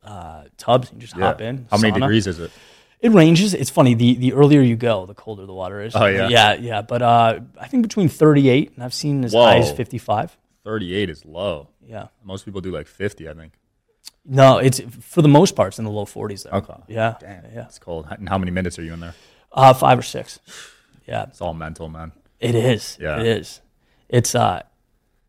uh, 0.04 0.44
tubs. 0.58 0.92
You 0.92 1.00
just 1.00 1.16
yeah. 1.16 1.28
hop 1.28 1.40
in. 1.40 1.68
How 1.72 1.78
sauna. 1.78 1.84
many 1.84 2.00
degrees 2.02 2.28
is 2.28 2.40
it? 2.40 2.52
It 3.04 3.12
ranges. 3.12 3.54
It's 3.54 3.70
funny. 3.70 3.94
The 3.96 4.16
the 4.16 4.34
earlier 4.34 4.62
you 4.62 4.78
go, 4.78 5.06
the 5.06 5.14
colder 5.14 5.46
the 5.46 5.54
water 5.54 5.82
is. 5.82 5.94
Oh 5.96 6.06
yeah. 6.06 6.30
Yeah, 6.30 6.54
yeah. 6.54 6.82
But 6.82 7.02
uh, 7.02 7.40
I 7.60 7.68
think 7.68 7.84
between 7.84 8.08
38 8.08 8.72
and 8.76 8.84
I've 8.84 8.94
seen 8.94 9.24
as 9.26 9.34
Whoa. 9.34 9.44
high 9.44 9.58
as 9.58 9.72
55. 9.72 10.38
38 10.64 11.10
is 11.10 11.26
low. 11.26 11.68
Yeah. 11.86 12.08
Most 12.24 12.46
people 12.46 12.62
do 12.62 12.72
like 12.72 12.88
50, 12.88 13.28
I 13.28 13.34
think. 13.34 13.54
No, 14.26 14.58
it's 14.58 14.80
for 15.02 15.22
the 15.22 15.28
most 15.28 15.54
part 15.54 15.68
it's 15.68 15.80
in 15.80 15.86
the 15.86 15.92
low 15.92 16.06
40s 16.06 16.44
there. 16.44 16.54
Okay. 16.54 16.76
Yeah. 16.88 17.16
Damn. 17.20 17.44
Yeah. 17.54 17.66
It's 17.66 17.78
cold. 17.78 18.08
And 18.10 18.30
how 18.30 18.38
many 18.38 18.52
minutes 18.52 18.80
are 18.80 18.84
you 18.84 18.94
in 18.94 19.02
there? 19.02 19.16
Uh, 19.52 19.74
five 19.74 20.00
or 20.00 20.04
six. 20.04 20.40
Yeah, 21.06 21.24
it's 21.24 21.42
all 21.42 21.54
mental, 21.54 21.90
man. 21.90 22.14
It 22.40 22.56
is. 22.56 22.98
Yeah, 23.00 23.20
it 23.20 23.28
is. 23.28 23.62
It's 24.08 24.34
uh, 24.34 24.64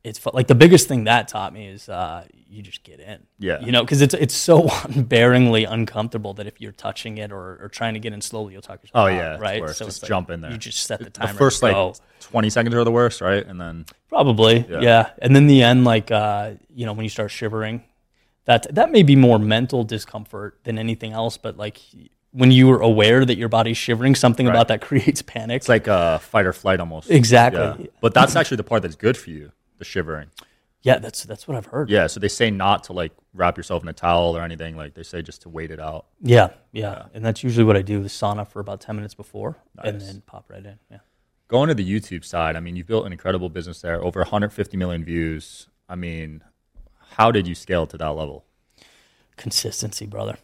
it's 0.04 0.24
like 0.34 0.46
the 0.46 0.54
biggest 0.54 0.86
thing 0.86 1.04
that 1.04 1.28
taught 1.28 1.54
me 1.54 1.66
is 1.66 1.88
uh, 1.88 2.26
you 2.46 2.62
just 2.62 2.84
get 2.84 3.00
in. 3.00 3.26
Yeah, 3.38 3.60
you 3.60 3.72
know, 3.72 3.82
because 3.82 4.02
it's 4.02 4.12
it's 4.12 4.34
so 4.34 4.62
unbearingly 4.68 5.66
uncomfortable 5.68 6.34
that 6.34 6.46
if 6.46 6.60
you're 6.60 6.72
touching 6.72 7.16
it 7.18 7.32
or, 7.32 7.58
or 7.62 7.68
trying 7.68 7.94
to 7.94 8.00
get 8.00 8.12
in 8.12 8.20
slowly, 8.20 8.52
you'll 8.52 8.62
talk 8.62 8.82
yourself. 8.82 8.94
Oh 8.94 9.06
out, 9.06 9.12
yeah, 9.12 9.38
right. 9.38 9.68
So 9.70 9.86
just 9.86 10.04
jump 10.04 10.28
like, 10.28 10.34
in 10.34 10.40
there. 10.42 10.52
You 10.52 10.58
just 10.58 10.84
set 10.84 11.00
the 11.00 11.08
timer. 11.08 11.32
The 11.32 11.38
first 11.38 11.62
like 11.62 11.96
twenty 12.20 12.50
seconds 12.50 12.74
are 12.74 12.84
the 12.84 12.92
worst, 12.92 13.22
right? 13.22 13.44
And 13.44 13.58
then 13.58 13.86
probably 14.10 14.66
yeah. 14.68 14.80
yeah. 14.80 15.10
and 15.18 15.34
then 15.34 15.46
the 15.46 15.62
end, 15.62 15.84
like 15.84 16.10
uh, 16.10 16.52
you 16.74 16.84
know, 16.84 16.92
when 16.92 17.04
you 17.04 17.10
start 17.10 17.30
shivering, 17.30 17.82
that 18.44 18.72
that 18.74 18.92
may 18.92 19.02
be 19.02 19.16
more 19.16 19.38
mental 19.38 19.84
discomfort 19.84 20.58
than 20.64 20.78
anything 20.78 21.12
else, 21.12 21.38
but 21.38 21.56
like 21.56 21.80
when 22.32 22.50
you 22.50 22.70
are 22.72 22.80
aware 22.80 23.24
that 23.24 23.38
your 23.38 23.48
body's 23.48 23.78
shivering, 23.78 24.14
something 24.14 24.46
right. 24.46 24.52
about 24.52 24.68
that 24.68 24.80
creates 24.86 25.22
panic. 25.22 25.56
It's 25.56 25.68
like 25.68 25.86
a 25.86 26.18
fight 26.18 26.44
or 26.44 26.52
flight 26.52 26.80
almost. 26.80 27.10
Exactly. 27.10 27.84
Yeah. 27.84 27.90
But 28.02 28.12
that's 28.12 28.36
actually 28.36 28.58
the 28.58 28.64
part 28.64 28.82
that's 28.82 28.96
good 28.96 29.16
for 29.16 29.30
you, 29.30 29.52
the 29.78 29.84
shivering. 29.84 30.30
Yeah, 30.82 30.98
that's 30.98 31.24
that's 31.24 31.48
what 31.48 31.56
I've 31.56 31.66
heard. 31.66 31.88
Yeah, 31.88 32.06
so 32.06 32.20
they 32.20 32.28
say 32.28 32.50
not 32.50 32.84
to 32.84 32.92
like 32.92 33.12
wrap 33.32 33.56
yourself 33.56 33.82
in 33.82 33.88
a 33.88 33.94
towel 33.94 34.36
or 34.36 34.42
anything. 34.42 34.76
Like 34.76 34.92
they 34.92 35.02
say 35.02 35.22
just 35.22 35.40
to 35.42 35.48
wait 35.48 35.70
it 35.70 35.80
out. 35.80 36.06
Yeah, 36.20 36.50
yeah, 36.72 36.92
yeah. 36.92 37.06
and 37.14 37.24
that's 37.24 37.42
usually 37.42 37.64
what 37.64 37.76
I 37.76 37.82
do: 37.82 38.02
the 38.02 38.08
sauna 38.08 38.46
for 38.46 38.60
about 38.60 38.82
ten 38.82 38.94
minutes 38.94 39.14
before, 39.14 39.56
nice. 39.76 39.86
and 39.86 40.00
then 40.00 40.22
pop 40.26 40.44
right 40.50 40.64
in. 40.64 40.78
Yeah. 40.90 40.98
Going 41.48 41.68
to 41.68 41.74
the 41.74 41.88
YouTube 41.88 42.24
side, 42.24 42.56
I 42.56 42.60
mean, 42.60 42.76
you've 42.76 42.86
built 42.86 43.06
an 43.06 43.12
incredible 43.12 43.50
business 43.50 43.82
there, 43.82 44.02
over 44.02 44.20
150 44.20 44.76
million 44.78 45.04
views. 45.04 45.68
I 45.88 45.94
mean, 45.94 46.42
how 47.12 47.30
did 47.30 47.46
you 47.46 47.54
scale 47.54 47.86
to 47.86 47.98
that 47.98 48.08
level? 48.08 48.44
Consistency, 49.36 50.06
brother. 50.06 50.38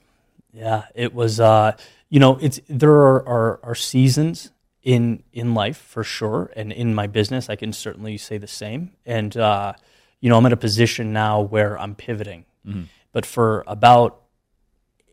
Yeah, 0.52 0.84
it 0.94 1.14
was. 1.14 1.38
Uh, 1.38 1.76
you 2.08 2.18
know, 2.18 2.38
it's 2.40 2.60
there 2.68 2.90
are, 2.90 3.26
are, 3.26 3.60
are 3.62 3.74
seasons 3.74 4.50
in 4.82 5.22
in 5.32 5.54
life 5.54 5.76
for 5.76 6.02
sure, 6.02 6.50
and 6.56 6.72
in 6.72 6.94
my 6.94 7.06
business, 7.06 7.50
I 7.50 7.56
can 7.56 7.72
certainly 7.72 8.16
say 8.16 8.38
the 8.38 8.46
same. 8.46 8.92
And 9.04 9.36
uh, 9.36 9.74
you 10.20 10.28
know, 10.28 10.36
I'm 10.36 10.46
at 10.46 10.52
a 10.52 10.56
position 10.56 11.12
now 11.12 11.40
where 11.40 11.78
I'm 11.78 11.94
pivoting, 11.94 12.46
mm-hmm. 12.66 12.82
But 13.12 13.26
for 13.26 13.64
about 13.66 14.22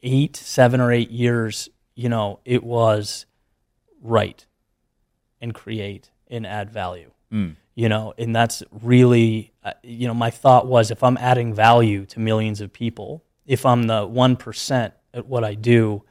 eight, 0.04 0.36
seven 0.36 0.80
or 0.80 0.92
eight 0.92 1.10
years, 1.10 1.70
you 1.96 2.10
know, 2.10 2.40
it 2.46 2.64
was 2.64 3.26
write 4.02 4.46
and 5.42 5.54
create 5.54 6.12
and 6.28 6.46
add 6.46 6.70
value. 6.70 7.12
You 7.76 7.90
know, 7.90 8.14
and 8.18 8.36
that's 8.36 8.64
really, 8.72 9.54
uh, 9.64 9.74
you 9.84 10.08
know, 10.08 10.14
my 10.14 10.32
thought 10.32 10.66
was 10.66 10.90
if 10.90 11.04
I'm 11.04 11.18
adding 11.18 11.54
value 11.54 12.06
to 12.08 12.20
millions 12.20 12.60
of 12.62 12.74
people, 12.74 13.24
if 13.46 13.66
I'm 13.66 13.84
the 13.84 14.08
1% 14.08 14.92
at 15.14 15.26
what 15.28 15.44
I 15.44 15.54
do, 15.54 16.04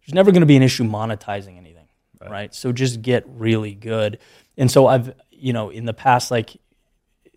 there's 0.00 0.14
never 0.14 0.30
going 0.32 0.40
to 0.40 0.46
be 0.46 0.56
an 0.56 0.62
issue 0.62 0.84
monetizing 0.84 1.58
anything, 1.58 1.79
right. 2.28 2.54
So 2.54 2.72
just 2.72 3.02
get 3.02 3.24
really 3.26 3.74
good. 3.74 4.18
And 4.56 4.70
so 4.70 4.86
I've, 4.86 5.14
you 5.30 5.52
know, 5.52 5.70
in 5.70 5.84
the 5.86 5.94
past, 5.94 6.30
like 6.30 6.56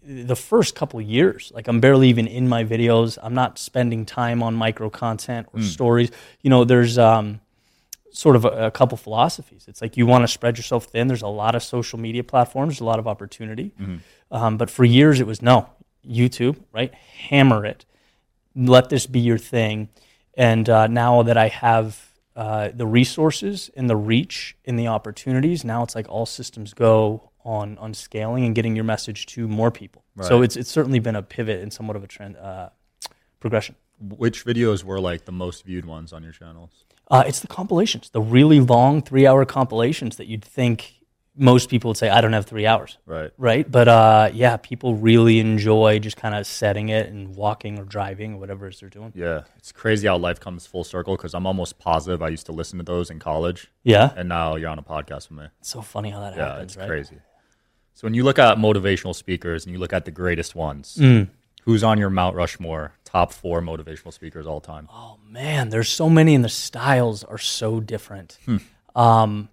the 0.05 0.35
first 0.35 0.75
couple 0.75 0.99
of 0.99 1.05
years, 1.05 1.51
like 1.55 1.67
I'm 1.67 1.79
barely 1.79 2.09
even 2.09 2.27
in 2.27 2.49
my 2.49 2.65
videos. 2.65 3.17
I'm 3.21 3.33
not 3.33 3.57
spending 3.57 4.05
time 4.05 4.43
on 4.43 4.53
micro 4.55 4.89
content 4.89 5.47
or 5.53 5.61
stories. 5.61 6.11
You 6.41 6.49
know, 6.49 6.65
there's 6.65 6.97
um, 6.97 7.39
sort 8.11 8.35
of 8.35 8.43
a, 8.45 8.67
a 8.67 8.71
couple 8.71 8.97
philosophies. 8.97 9.65
It's 9.67 9.81
like 9.81 9.95
you 9.95 10.05
want 10.05 10.23
to 10.23 10.27
spread 10.27 10.57
yourself 10.57 10.85
thin. 10.85 11.07
There's 11.07 11.21
a 11.21 11.27
lot 11.27 11.55
of 11.55 11.63
social 11.63 11.97
media 11.99 12.23
platforms, 12.23 12.81
a 12.81 12.83
lot 12.83 12.99
of 12.99 13.07
opportunity. 13.07 13.71
Um, 14.31 14.57
but 14.57 14.69
for 14.69 14.83
years, 14.83 15.19
it 15.21 15.27
was 15.27 15.41
no 15.41 15.69
YouTube, 16.05 16.57
right? 16.73 16.93
Hammer 16.93 17.65
it. 17.65 17.85
Let 18.55 18.89
this 18.89 19.07
be 19.07 19.19
your 19.19 19.37
thing. 19.37 19.89
And 20.35 20.67
uh, 20.67 20.87
now 20.87 21.23
that 21.23 21.37
I 21.37 21.47
have 21.47 22.09
uh, 22.35 22.69
the 22.73 22.87
resources 22.87 23.69
and 23.75 23.89
the 23.89 23.95
reach 23.95 24.57
and 24.65 24.77
the 24.77 24.87
opportunities, 24.87 25.63
now 25.63 25.83
it's 25.83 25.95
like 25.95 26.09
all 26.09 26.25
systems 26.25 26.73
go 26.73 27.29
on 27.45 27.77
on 27.77 27.93
scaling 27.93 28.45
and 28.45 28.55
getting 28.55 28.75
your 28.75 28.85
message 28.85 29.25
to 29.25 29.47
more 29.47 29.69
people. 29.71 30.03
So 30.21 30.41
it's 30.41 30.55
it's 30.55 30.69
certainly 30.69 30.99
been 30.99 31.15
a 31.15 31.23
pivot 31.23 31.61
and 31.61 31.73
somewhat 31.73 31.95
of 31.95 32.03
a 32.03 32.07
trend 32.07 32.37
uh, 32.37 32.69
progression. 33.39 33.75
Which 33.99 34.45
videos 34.45 34.83
were 34.83 34.99
like 34.99 35.25
the 35.25 35.31
most 35.31 35.65
viewed 35.65 35.85
ones 35.85 36.13
on 36.13 36.23
your 36.23 36.33
channels? 36.33 36.85
Uh, 37.09 37.23
it's 37.27 37.39
the 37.39 37.47
compilations, 37.47 38.09
the 38.09 38.21
really 38.21 38.59
long 38.59 39.01
three 39.01 39.27
hour 39.27 39.45
compilations 39.45 40.15
that 40.17 40.27
you'd 40.27 40.45
think 40.45 41.02
most 41.35 41.69
people 41.69 41.89
would 41.89 41.97
say, 41.97 42.09
I 42.09 42.21
don't 42.21 42.33
have 42.33 42.45
three 42.45 42.67
hours. 42.67 42.97
Right. 43.07 43.31
Right. 43.37 43.69
But 43.69 43.87
uh, 43.87 44.29
yeah, 44.33 44.57
people 44.57 44.95
really 44.95 45.39
enjoy 45.39 45.97
just 45.99 46.15
kind 46.15 46.35
of 46.35 46.45
setting 46.45 46.89
it 46.89 47.07
and 47.09 47.35
walking 47.35 47.79
or 47.79 47.85
driving 47.85 48.35
or 48.35 48.37
whatever 48.37 48.67
it 48.67 48.73
is 48.75 48.79
they're 48.79 48.89
doing. 48.89 49.11
Yeah, 49.15 49.41
it's 49.57 49.71
crazy 49.71 50.07
how 50.07 50.17
life 50.17 50.39
comes 50.39 50.67
full 50.67 50.83
circle 50.83 51.15
because 51.15 51.33
I'm 51.33 51.47
almost 51.47 51.79
positive 51.79 52.21
I 52.21 52.27
used 52.29 52.45
to 52.45 52.51
listen 52.51 52.77
to 52.77 52.83
those 52.85 53.09
in 53.09 53.17
college, 53.19 53.71
Yeah. 53.83 54.11
and 54.15 54.29
now 54.29 54.55
you're 54.57 54.69
on 54.69 54.77
a 54.77 54.83
podcast 54.83 55.29
with 55.29 55.39
me. 55.39 55.45
It's 55.59 55.69
so 55.69 55.81
funny 55.81 56.11
how 56.11 56.19
that 56.19 56.33
happens. 56.33 56.37
Yeah, 56.37 56.49
happens, 56.51 56.71
it's 56.73 56.77
right? 56.77 56.87
crazy. 56.87 57.17
So 57.95 58.05
when 58.05 58.13
you 58.13 58.23
look 58.23 58.37
at 58.39 58.57
motivational 58.57 59.15
speakers 59.15 59.65
and 59.65 59.73
you 59.73 59.79
look 59.79 59.93
at 59.93 60.05
the 60.05 60.11
greatest 60.11 60.55
ones, 60.55 60.97
Mm. 60.99 61.29
who's 61.63 61.83
on 61.83 61.97
your 61.97 62.09
Mount 62.11 62.35
Rushmore 62.35 62.93
top 63.05 63.31
four 63.33 63.59
motivational 63.61 64.13
speakers 64.13 64.45
all 64.45 64.61
time? 64.61 64.87
Oh 64.91 65.17
man, 65.27 65.69
there's 65.69 65.89
so 65.89 66.09
many, 66.11 66.35
and 66.35 66.43
the 66.45 66.49
styles 66.49 67.23
are 67.23 67.37
so 67.39 67.79
different. 67.79 68.37
Hmm. 68.45 68.57
Um, 68.95 69.49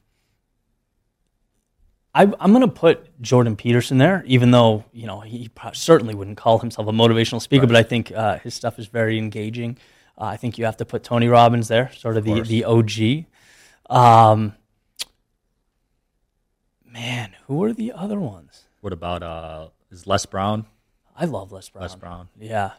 I, 2.14 2.22
I'm 2.22 2.50
going 2.52 2.62
to 2.62 2.68
put 2.68 3.20
Jordan 3.22 3.54
Peterson 3.54 3.98
there, 3.98 4.24
even 4.26 4.50
though 4.50 4.84
you 4.92 5.06
know 5.06 5.20
he 5.20 5.48
certainly 5.72 6.14
wouldn't 6.14 6.36
call 6.36 6.58
himself 6.58 6.88
a 6.88 6.92
motivational 6.92 7.40
speaker, 7.40 7.66
but 7.66 7.76
I 7.76 7.82
think 7.82 8.10
uh, 8.12 8.38
his 8.38 8.54
stuff 8.54 8.78
is 8.78 8.86
very 8.86 9.18
engaging. 9.18 9.78
Uh, 10.18 10.24
I 10.24 10.36
think 10.36 10.58
you 10.58 10.64
have 10.64 10.76
to 10.78 10.84
put 10.84 11.04
Tony 11.04 11.28
Robbins 11.28 11.68
there, 11.68 11.90
sort 11.92 12.16
of, 12.16 12.24
the 12.24 12.34
course. 12.34 12.48
the 12.48 12.64
OG. 12.64 13.26
Um, 13.88 14.54
man, 16.84 17.34
who 17.46 17.62
are 17.64 17.72
the 17.72 17.92
other 17.92 18.18
ones? 18.18 18.64
What 18.80 18.92
about 18.92 19.22
uh, 19.22 19.68
is 19.90 20.06
Les 20.06 20.26
Brown? 20.26 20.66
I 21.16 21.26
love 21.26 21.52
Les 21.52 21.68
Brown. 21.68 21.82
Les 21.82 21.94
Brown. 21.94 22.28
Yeah. 22.38 22.72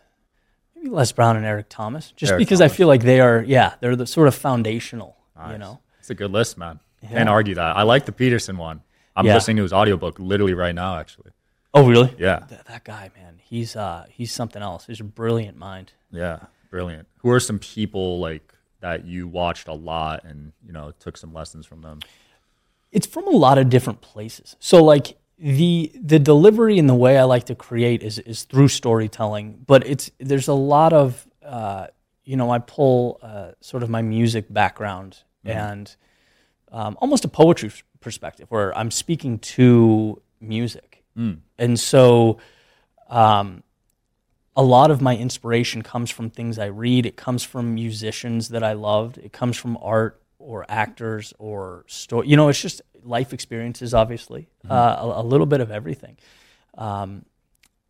Maybe 0.76 0.90
Les 0.90 1.12
Brown 1.12 1.38
and 1.38 1.46
Eric 1.46 1.68
Thomas, 1.70 2.12
just 2.16 2.32
Eric 2.34 2.40
because 2.40 2.60
I 2.60 2.68
feel 2.68 2.88
like 2.88 3.04
they 3.04 3.20
are, 3.22 3.44
yeah, 3.44 3.76
they're 3.80 3.96
the 3.96 4.08
sort 4.08 4.28
of 4.28 4.36
foundational, 4.36 5.16
you 5.50 5.58
know. 5.58 5.80
it's 6.00 6.10
a 6.10 6.16
good 6.16 6.32
list, 6.32 6.58
man. 6.58 6.80
Yeah. 7.04 7.10
Can't 7.10 7.30
argue 7.30 7.56
that. 7.56 7.78
I 7.78 7.84
like 7.84 8.06
the 8.06 8.12
Peterson 8.12 8.58
one. 8.58 8.82
I'm 9.16 9.26
Yeah. 9.26 9.34
listening 9.36 9.58
to 9.58 9.64
his 9.64 9.74
audiobook 9.74 10.20
literally 10.20 10.54
right 10.54 10.74
now, 10.76 10.98
actually. 10.98 11.32
Oh, 11.74 11.88
really? 11.88 12.14
Yeah, 12.18 12.40
Th- 12.50 12.62
that 12.66 12.84
guy, 12.84 13.12
man, 13.16 13.40
he's 13.42 13.76
uh, 13.76 14.06
he's 14.10 14.32
something 14.34 14.62
else. 14.62 14.86
He's 14.88 15.00
a 15.00 15.06
brilliant 15.06 15.58
mind. 15.58 15.94
yeah, 16.12 16.40
brilliant. 16.70 17.08
Who 17.20 17.30
are 17.32 17.40
some 17.40 17.60
people 17.60 18.20
like 18.20 18.54
that 18.82 19.06
you 19.06 19.28
watched 19.28 19.68
a 19.68 19.74
lot 19.74 20.24
and 20.26 20.52
you 20.66 20.74
know 20.74 20.92
took 21.00 21.16
some 21.18 21.34
lessons 21.34 21.66
from 21.66 21.82
them? 21.82 22.00
It's 22.92 23.08
from 23.08 23.26
a 23.28 23.32
lot 23.32 23.58
of 23.58 23.70
different 23.70 24.02
places. 24.02 24.56
So, 24.60 24.84
like 24.84 25.18
the 25.40 25.92
the 25.96 26.20
delivery 26.20 26.78
and 26.78 26.90
the 26.90 26.96
way 26.96 27.18
I 27.18 27.24
like 27.24 27.46
to 27.46 27.56
create 27.56 28.04
is 28.04 28.20
is 28.20 28.44
through 28.44 28.68
storytelling. 28.68 29.64
But 29.66 29.86
it's 29.88 30.12
there's 30.20 30.50
a 30.50 30.54
lot 30.54 30.92
of 30.92 31.26
uh, 31.46 31.88
you 32.26 32.36
know 32.36 32.50
I 32.52 32.60
pull 32.60 33.20
uh, 33.22 33.52
sort 33.62 33.82
of 33.84 33.90
my 33.90 34.02
music 34.02 34.52
background 34.54 35.20
and 35.46 35.96
um, 36.72 36.98
almost 37.02 37.24
a 37.26 37.28
poetry 37.30 37.70
s- 37.70 37.82
perspective 38.02 38.48
where 38.50 38.78
I'm 38.78 38.92
speaking 38.92 39.40
to 39.40 40.22
music, 40.40 41.04
and 41.58 41.80
so 41.80 42.40
um, 43.10 43.64
a 44.56 44.64
lot 44.64 44.92
of 44.92 45.02
my 45.02 45.16
inspiration 45.16 45.82
comes 45.82 46.10
from 46.10 46.30
things 46.30 46.60
I 46.60 46.66
read. 46.66 47.06
It 47.06 47.16
comes 47.16 47.44
from 47.44 47.74
musicians 47.74 48.50
that 48.50 48.64
I 48.64 48.74
loved. 48.74 49.18
It 49.18 49.32
comes 49.32 49.58
from 49.58 49.78
art 49.82 50.22
or 50.40 50.66
actors 50.68 51.34
or 51.40 51.86
story. 51.88 52.28
You 52.28 52.36
know, 52.36 52.50
it's 52.50 52.62
just 52.62 52.82
life 53.04 53.34
experiences, 53.34 53.94
obviously, 53.94 54.50
uh, 54.70 54.98
a, 55.00 55.22
a 55.22 55.24
little 55.24 55.46
bit 55.46 55.62
of 55.62 55.72
everything. 55.72 56.18
Um, 56.78 57.26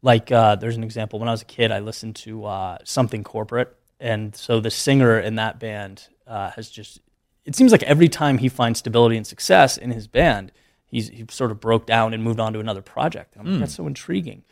like 0.01 0.31
uh, 0.31 0.55
there's 0.55 0.77
an 0.77 0.83
example 0.83 1.19
when 1.19 1.29
I 1.29 1.31
was 1.31 1.41
a 1.41 1.45
kid, 1.45 1.71
I 1.71 1.79
listened 1.79 2.15
to 2.17 2.45
uh, 2.45 2.77
Something 2.83 3.23
Corporate, 3.23 3.75
and 3.99 4.35
so 4.35 4.59
the 4.59 4.71
singer 4.71 5.19
in 5.19 5.35
that 5.35 5.59
band 5.59 6.07
uh, 6.27 6.51
has 6.51 6.69
just. 6.69 6.99
It 7.45 7.55
seems 7.55 7.71
like 7.71 7.83
every 7.83 8.07
time 8.07 8.37
he 8.37 8.49
finds 8.49 8.79
stability 8.79 9.17
and 9.17 9.25
success 9.25 9.77
in 9.77 9.91
his 9.91 10.07
band, 10.07 10.51
he's 10.85 11.09
he 11.09 11.25
sort 11.29 11.51
of 11.51 11.59
broke 11.59 11.85
down 11.85 12.13
and 12.13 12.23
moved 12.23 12.39
on 12.39 12.53
to 12.53 12.59
another 12.59 12.81
project. 12.81 13.35
I'm 13.37 13.45
like, 13.45 13.55
hmm. 13.55 13.59
that's 13.61 13.75
so 13.75 13.87
intriguing. 13.87 14.43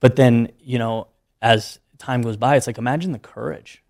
But 0.00 0.16
then, 0.16 0.52
you 0.60 0.78
know, 0.78 1.08
as 1.40 1.78
time 1.98 2.22
goes 2.22 2.36
by, 2.36 2.56
it's 2.56 2.66
like 2.66 2.78
imagine 2.78 3.12
the 3.12 3.18
courage 3.18 3.82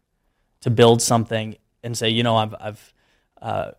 to 0.61 0.71
build 0.71 1.03
something 1.03 1.57
and 1.83 1.97
say, 1.97 2.09
you 2.09 2.23
know, 2.23 2.37
I've, 2.37 2.55
I've 2.61 2.95
uh, 3.41 3.71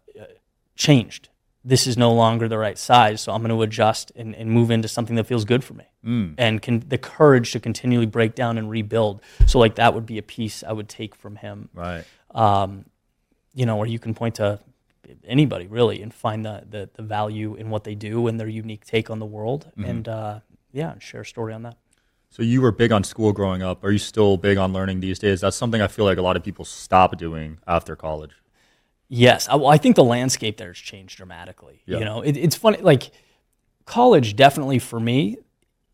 changed. 0.76 1.30
This 1.64 1.86
is 1.86 1.98
no 1.98 2.14
longer 2.14 2.48
the 2.48 2.58
right 2.58 2.78
size, 2.78 3.20
so 3.20 3.34
I'm 3.34 3.42
going 3.42 3.50
to 3.50 3.62
adjust 3.62 4.14
and, 4.16 4.34
and 4.36 4.50
move 4.50 4.72
into 4.72 4.88
something 4.88 5.18
that 5.18 5.26
feels 5.26 5.44
good 5.44 5.64
for 5.64 5.74
me. 5.74 5.84
Hmm. 6.04 6.32
And 6.38 6.62
can, 6.62 6.80
the 6.88 6.98
courage 6.98 7.52
to 7.52 7.60
continually 7.60 8.06
break 8.06 8.36
down 8.36 8.58
and 8.58 8.70
rebuild. 8.70 9.22
So, 9.48 9.60
like, 9.60 9.76
that 9.76 9.94
would 9.94 10.06
be 10.06 10.18
a 10.18 10.22
piece 10.22 10.64
I 10.64 10.72
would 10.72 10.88
take 10.88 11.14
from 11.14 11.36
him 11.36 11.70
Right. 11.74 12.06
Um, 12.32 12.86
you 13.60 13.66
know, 13.68 13.78
or 13.82 13.86
you 13.88 14.00
can 14.00 14.14
point 14.14 14.36
to 14.36 14.60
anybody 15.36 15.66
really 15.68 16.02
and 16.04 16.14
find 16.14 16.46
the, 16.46 16.56
the, 16.70 16.90
the 16.98 17.02
value 17.02 17.56
in 17.62 17.70
what 17.74 17.84
they 17.88 17.96
do 17.96 18.28
and 18.28 18.40
their 18.40 18.48
unique 18.64 18.84
take 18.86 19.10
on 19.14 19.20
the 19.20 19.26
world 19.38 19.62
and 19.92 20.06
uh, 20.08 20.40
yeah 20.74 20.92
share 21.00 21.22
a 21.22 21.26
story 21.26 21.54
on 21.58 21.62
that 21.68 21.78
So 22.30 22.44
you 22.44 22.60
were 22.62 22.74
big 22.84 22.92
on 22.92 23.04
school 23.14 23.32
growing 23.40 23.62
up. 23.70 23.78
Are 23.86 23.92
you 23.98 24.00
still 24.14 24.36
big 24.38 24.58
on 24.58 24.74
learning 24.74 25.00
these 25.00 25.18
days? 25.26 25.38
That's 25.42 25.56
something 25.56 25.82
I 25.82 25.88
feel 25.88 26.06
like 26.10 26.18
a 26.18 26.22
lot 26.30 26.36
of 26.40 26.44
people 26.44 26.66
stop 26.66 27.10
doing 27.26 27.50
after 27.66 27.96
college. 27.96 28.34
yes 29.08 29.48
I, 29.52 29.56
well, 29.56 29.72
I 29.76 29.78
think 29.84 29.96
the 29.96 30.04
landscape 30.16 30.56
there 30.58 30.72
has 30.76 30.82
changed 30.92 31.16
dramatically 31.18 31.78
Yeah. 31.86 32.00
you 32.00 32.06
know 32.10 32.20
it, 32.30 32.36
it's 32.46 32.58
funny 32.64 32.80
like 32.92 33.04
college 33.86 34.36
definitely 34.36 34.80
for 34.80 35.00
me 35.00 35.38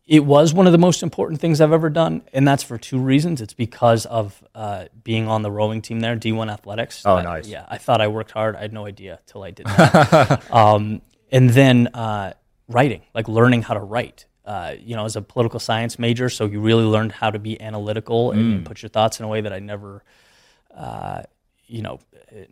it 0.06 0.24
was 0.24 0.52
one 0.52 0.66
of 0.66 0.72
the 0.72 0.78
most 0.78 1.02
important 1.02 1.40
things 1.40 1.60
I've 1.60 1.72
ever 1.72 1.88
done, 1.88 2.22
and 2.32 2.46
that's 2.46 2.62
for 2.62 2.76
two 2.76 2.98
reasons. 2.98 3.40
It's 3.40 3.54
because 3.54 4.04
of 4.06 4.42
uh, 4.54 4.86
being 5.02 5.28
on 5.28 5.42
the 5.42 5.50
rowing 5.50 5.80
team 5.80 6.00
there, 6.00 6.14
D1 6.16 6.52
Athletics. 6.52 7.02
Oh, 7.06 7.16
I- 7.16 7.22
nice. 7.22 7.48
yeah, 7.48 7.64
I 7.68 7.78
thought 7.78 8.00
I 8.02 8.08
worked 8.08 8.30
hard. 8.32 8.54
I 8.56 8.60
had 8.60 8.72
no 8.72 8.84
idea 8.86 9.20
till 9.26 9.42
I 9.42 9.50
did 9.50 9.66
that. 9.66 10.50
um, 10.52 11.00
and 11.32 11.48
then 11.50 11.86
uh, 11.88 12.34
writing, 12.68 13.00
like 13.14 13.28
learning 13.28 13.62
how 13.62 13.74
to 13.74 13.80
write. 13.80 14.26
Uh, 14.44 14.74
you 14.78 14.94
know, 14.94 15.06
as 15.06 15.16
a 15.16 15.22
political 15.22 15.58
science 15.58 15.98
major, 15.98 16.28
so 16.28 16.44
you 16.44 16.60
really 16.60 16.84
learned 16.84 17.10
how 17.12 17.30
to 17.30 17.38
be 17.38 17.58
analytical 17.62 18.30
and, 18.32 18.40
Mm. 18.42 18.56
and 18.56 18.66
put 18.66 18.82
your 18.82 18.90
thoughts 18.90 19.18
in 19.18 19.24
a 19.24 19.28
way 19.28 19.40
that 19.40 19.54
I 19.54 19.58
never 19.58 20.04
uh, 20.76 21.22
you 21.66 21.80
know, 21.80 21.98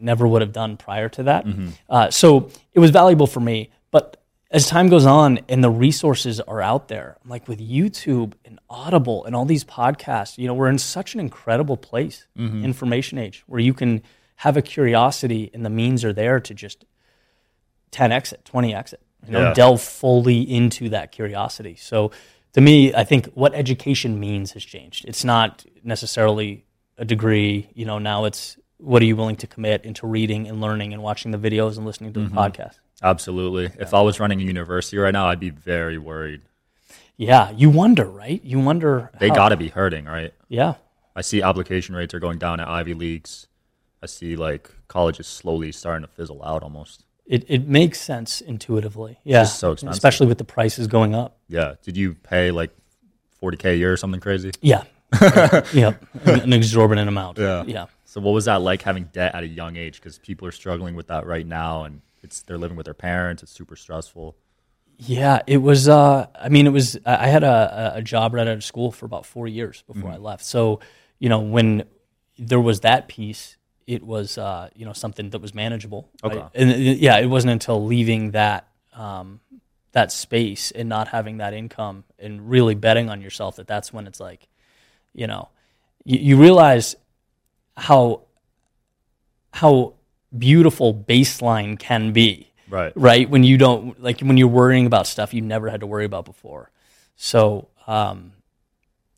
never 0.01 0.27
would 0.27 0.41
have 0.41 0.53
done 0.55 0.79
prior 0.79 1.11
to 1.11 1.25
that. 1.25 1.45
Mm-hmm. 1.45 1.69
Uh, 1.91 2.11
so 2.11 2.49
it 2.73 2.81
was 2.81 2.91
valuable 2.91 3.27
for 3.27 3.41
me. 3.41 3.71
But 3.91 4.22
as 4.53 4.67
time 4.69 4.89
goes 4.89 5.07
on 5.07 5.41
and 5.49 5.65
the 5.65 5.71
resources 5.71 6.39
are 6.41 6.61
out 6.61 6.89
there, 6.89 7.17
like 7.25 7.49
with 7.49 7.59
YouTube 7.61 8.35
and 8.45 8.59
Audible 8.69 9.25
and 9.25 9.35
all 9.35 9.45
these 9.47 9.65
podcasts, 9.65 10.37
you 10.39 10.47
know, 10.47 10.55
we're 10.55 10.69
in 10.69 10.79
such 10.79 11.15
an 11.15 11.21
incredible 11.21 11.77
place, 11.77 12.27
Mm-hmm. 12.39 12.65
information 12.65 13.19
age, 13.19 13.43
where 13.47 13.61
you 13.61 13.73
can 13.75 14.03
have 14.37 14.57
a 14.57 14.63
curiosity 14.63 15.51
and 15.55 15.65
the 15.65 15.71
means 15.71 16.05
are 16.05 16.13
there 16.13 16.39
to 16.41 16.53
just 16.55 16.85
10 17.93 18.13
exit, 18.13 18.45
20 18.45 18.75
exit, 18.75 19.01
you 19.27 19.33
know, 19.33 19.41
Yeah. 19.41 19.55
delve 19.55 19.81
fully 19.81 20.41
into 20.43 20.89
that 20.91 21.13
curiosity. 21.13 21.77
So 21.77 22.11
to 22.55 22.61
me, 22.61 22.93
I 22.95 23.05
think 23.05 23.27
what 23.35 23.55
education 23.55 24.19
means 24.21 24.53
has 24.53 24.65
changed. 24.65 25.05
It's 25.07 25.25
not 25.25 25.65
necessarily 25.83 26.65
a 26.99 27.05
degree, 27.05 27.69
you 27.75 27.85
know, 27.87 27.99
now 27.99 28.25
it's 28.27 28.59
what 28.79 29.01
are 29.01 29.05
you 29.07 29.17
willing 29.17 29.37
to 29.37 29.47
commit 29.47 29.85
into 29.85 30.07
reading 30.07 30.49
and 30.49 30.61
learning 30.61 30.93
and 30.93 31.03
watching 31.03 31.31
the 31.31 31.39
videos 31.39 31.77
and 31.77 31.87
listening 31.87 32.13
to 32.15 32.21
Mm-hmm. 32.21 32.35
the 32.35 32.41
podcast. 32.41 32.79
Absolutely. 33.03 33.71
If 33.79 33.95
I 33.95 34.01
was 34.01 34.21
running 34.21 34.41
a 34.41 34.45
university 34.45 34.97
right 34.99 35.13
now, 35.13 35.27
I'd 35.29 35.41
be 35.41 35.51
very 35.51 35.99
worried. 35.99 36.43
Yeah, 37.17 37.51
you 37.51 37.71
wonder, 37.71 38.05
right? 38.05 38.43
You 38.43 38.59
wonder 38.59 39.11
They 39.19 39.29
got 39.29 39.51
to 39.51 39.57
be 39.57 39.69
hurting, 39.69 40.07
right? 40.07 40.33
Yeah. 40.49 40.75
I 41.15 41.21
see 41.21 41.43
application 41.43 41.95
rates 41.95 42.15
are 42.15 42.21
going 42.21 42.39
down 42.39 42.59
at 42.61 42.69
Ivy 42.69 42.95
Leagues. 42.95 43.47
I 44.03 44.07
see 44.07 44.35
like 44.35 44.71
colleges 44.89 45.27
slowly 45.27 45.73
starting 45.73 46.07
to 46.07 46.13
fizzle 46.13 46.43
out 46.43 46.63
almost. 46.63 47.05
It 47.27 47.45
it 47.49 47.69
makes 47.69 48.01
sense 48.01 48.41
intuitively. 48.41 49.19
Yeah, 49.23 49.43
just 49.43 49.61
so 49.61 49.73
expensive. 49.73 49.97
especially 49.97 50.27
with 50.27 50.39
the 50.39 50.45
prices 50.45 50.87
going 50.89 51.15
up. 51.15 51.39
Yeah. 51.49 51.75
Did 51.83 51.97
you 51.97 52.15
pay 52.15 52.51
like 52.51 52.71
40k 53.41 53.65
a 53.67 53.77
year 53.77 53.93
or 53.93 53.97
something 53.97 54.21
crazy? 54.21 54.51
Yeah, 54.61 54.83
yeah, 55.73 55.95
an 56.25 56.53
exorbitant 56.53 57.09
amount. 57.09 57.39
Yeah. 57.39 57.65
yeah. 57.67 57.87
So 58.05 58.21
what 58.21 58.33
was 58.33 58.47
that 58.47 58.61
like 58.63 58.83
having 58.83 59.05
debt 59.13 59.35
at 59.35 59.43
a 59.43 59.47
young 59.47 59.77
age? 59.77 59.97
Because 60.01 60.19
people 60.19 60.49
are 60.49 60.53
struggling 60.53 60.95
with 60.97 61.07
that 61.09 61.27
right 61.27 61.47
now, 61.47 61.85
and 61.85 62.01
it's 62.23 62.43
they're 62.43 62.59
living 62.59 62.77
with 62.77 62.85
their 62.85 62.95
parents. 62.95 63.43
It's 63.43 63.53
super 63.53 63.77
stressful. 63.77 64.37
Yeah, 64.99 65.41
it 65.47 65.57
was. 65.59 65.89
Uh, 65.89 66.27
I 66.39 66.49
mean, 66.49 66.67
it 66.67 66.71
was. 66.71 66.99
I 67.05 67.27
had 67.29 67.43
a, 67.43 67.93
a 67.97 68.03
job 68.03 68.35
right 68.35 68.47
out 68.47 68.55
of 68.55 68.63
school 68.65 68.93
for 68.93 69.07
about 69.07 69.27
four 69.27 69.49
years 69.49 69.83
before 69.87 70.11
Mm-hmm. 70.11 70.13
I 70.13 70.31
left. 70.31 70.45
So, 70.45 70.81
you 71.19 71.29
know, 71.29 71.41
when 71.41 71.85
there 72.39 72.61
was 72.61 72.81
that 72.81 73.09
piece, 73.09 73.57
it 73.87 74.05
was 74.05 74.39
uh, 74.39 74.69
you 74.77 74.85
know 74.87 74.93
something 74.93 75.31
that 75.31 75.41
was 75.41 75.55
manageable. 75.55 76.09
right? 76.23 76.37
Okay. 76.37 76.47
And 76.55 76.71
it- 76.71 76.99
yeah, 76.99 77.19
it 77.19 77.27
wasn't 77.27 77.53
until 77.53 77.85
leaving 77.85 78.31
that 78.33 78.69
um, 78.95 79.41
that 79.93 80.13
space 80.13 80.71
and 80.71 80.89
not 80.89 81.09
having 81.09 81.39
that 81.39 81.53
income 81.53 82.05
and 82.19 82.49
really 82.49 82.75
betting 82.77 83.11
on 83.11 83.21
yourself 83.23 83.57
that 83.57 83.67
that's 83.67 83.93
when 83.93 84.07
it's 84.07 84.21
like, 84.21 84.47
you 85.15 85.27
know, 85.27 85.49
you, 86.05 86.19
you 86.21 86.37
realize 86.37 86.95
how 87.77 88.23
how 89.53 89.95
beautiful 90.37 90.95
baseline 90.95 91.79
can 91.79 92.13
be 92.13 92.49
Right. 92.69 92.93
right? 92.97 93.29
When 93.29 93.45
you 93.45 93.59
don't 93.59 94.03
like 94.03 94.21
when 94.21 94.37
you're 94.39 94.49
worrying 94.49 94.87
about 94.87 95.07
stuff 95.07 95.35
you 95.35 95.43
never 95.43 95.69
had 95.69 95.81
to 95.81 95.87
worry 95.87 96.05
about 96.07 96.25
before. 96.25 96.71
So, 97.17 97.69
um, 97.87 98.33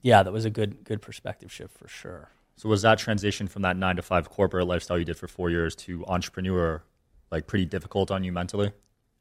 yeah, 0.03 0.23
that 0.23 0.33
was 0.33 0.45
a 0.45 0.51
good 0.51 0.83
good 0.85 1.01
perspective 1.01 1.53
shift 1.53 1.79
for 1.79 1.87
sure. 1.89 2.31
So 2.57 2.69
was 2.69 2.83
that 2.83 2.99
transition 2.99 3.47
from 3.47 3.63
that 3.63 3.77
nine 3.77 3.97
to 3.97 4.03
five 4.03 4.29
corporate 4.29 4.67
lifestyle 4.67 4.99
you 4.99 5.05
did 5.05 5.17
for 5.17 5.29
four 5.29 5.51
years 5.51 5.75
to 5.77 6.05
entrepreneur 6.07 6.83
like 7.31 7.47
pretty 7.47 7.65
difficult 7.65 8.11
on 8.11 8.25
you 8.25 8.33
mentally? 8.33 8.73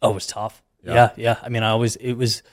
Oh, 0.01 0.11
it 0.11 0.13
was 0.15 0.27
tough. 0.27 0.63
Yeah. 0.83 0.93
Yeah, 0.93 1.09
yeah. 1.15 1.37
I 1.41 1.49
mean, 1.49 1.63
I 1.63 1.69
always 1.69 1.95
it 1.97 2.13
was 2.13 2.43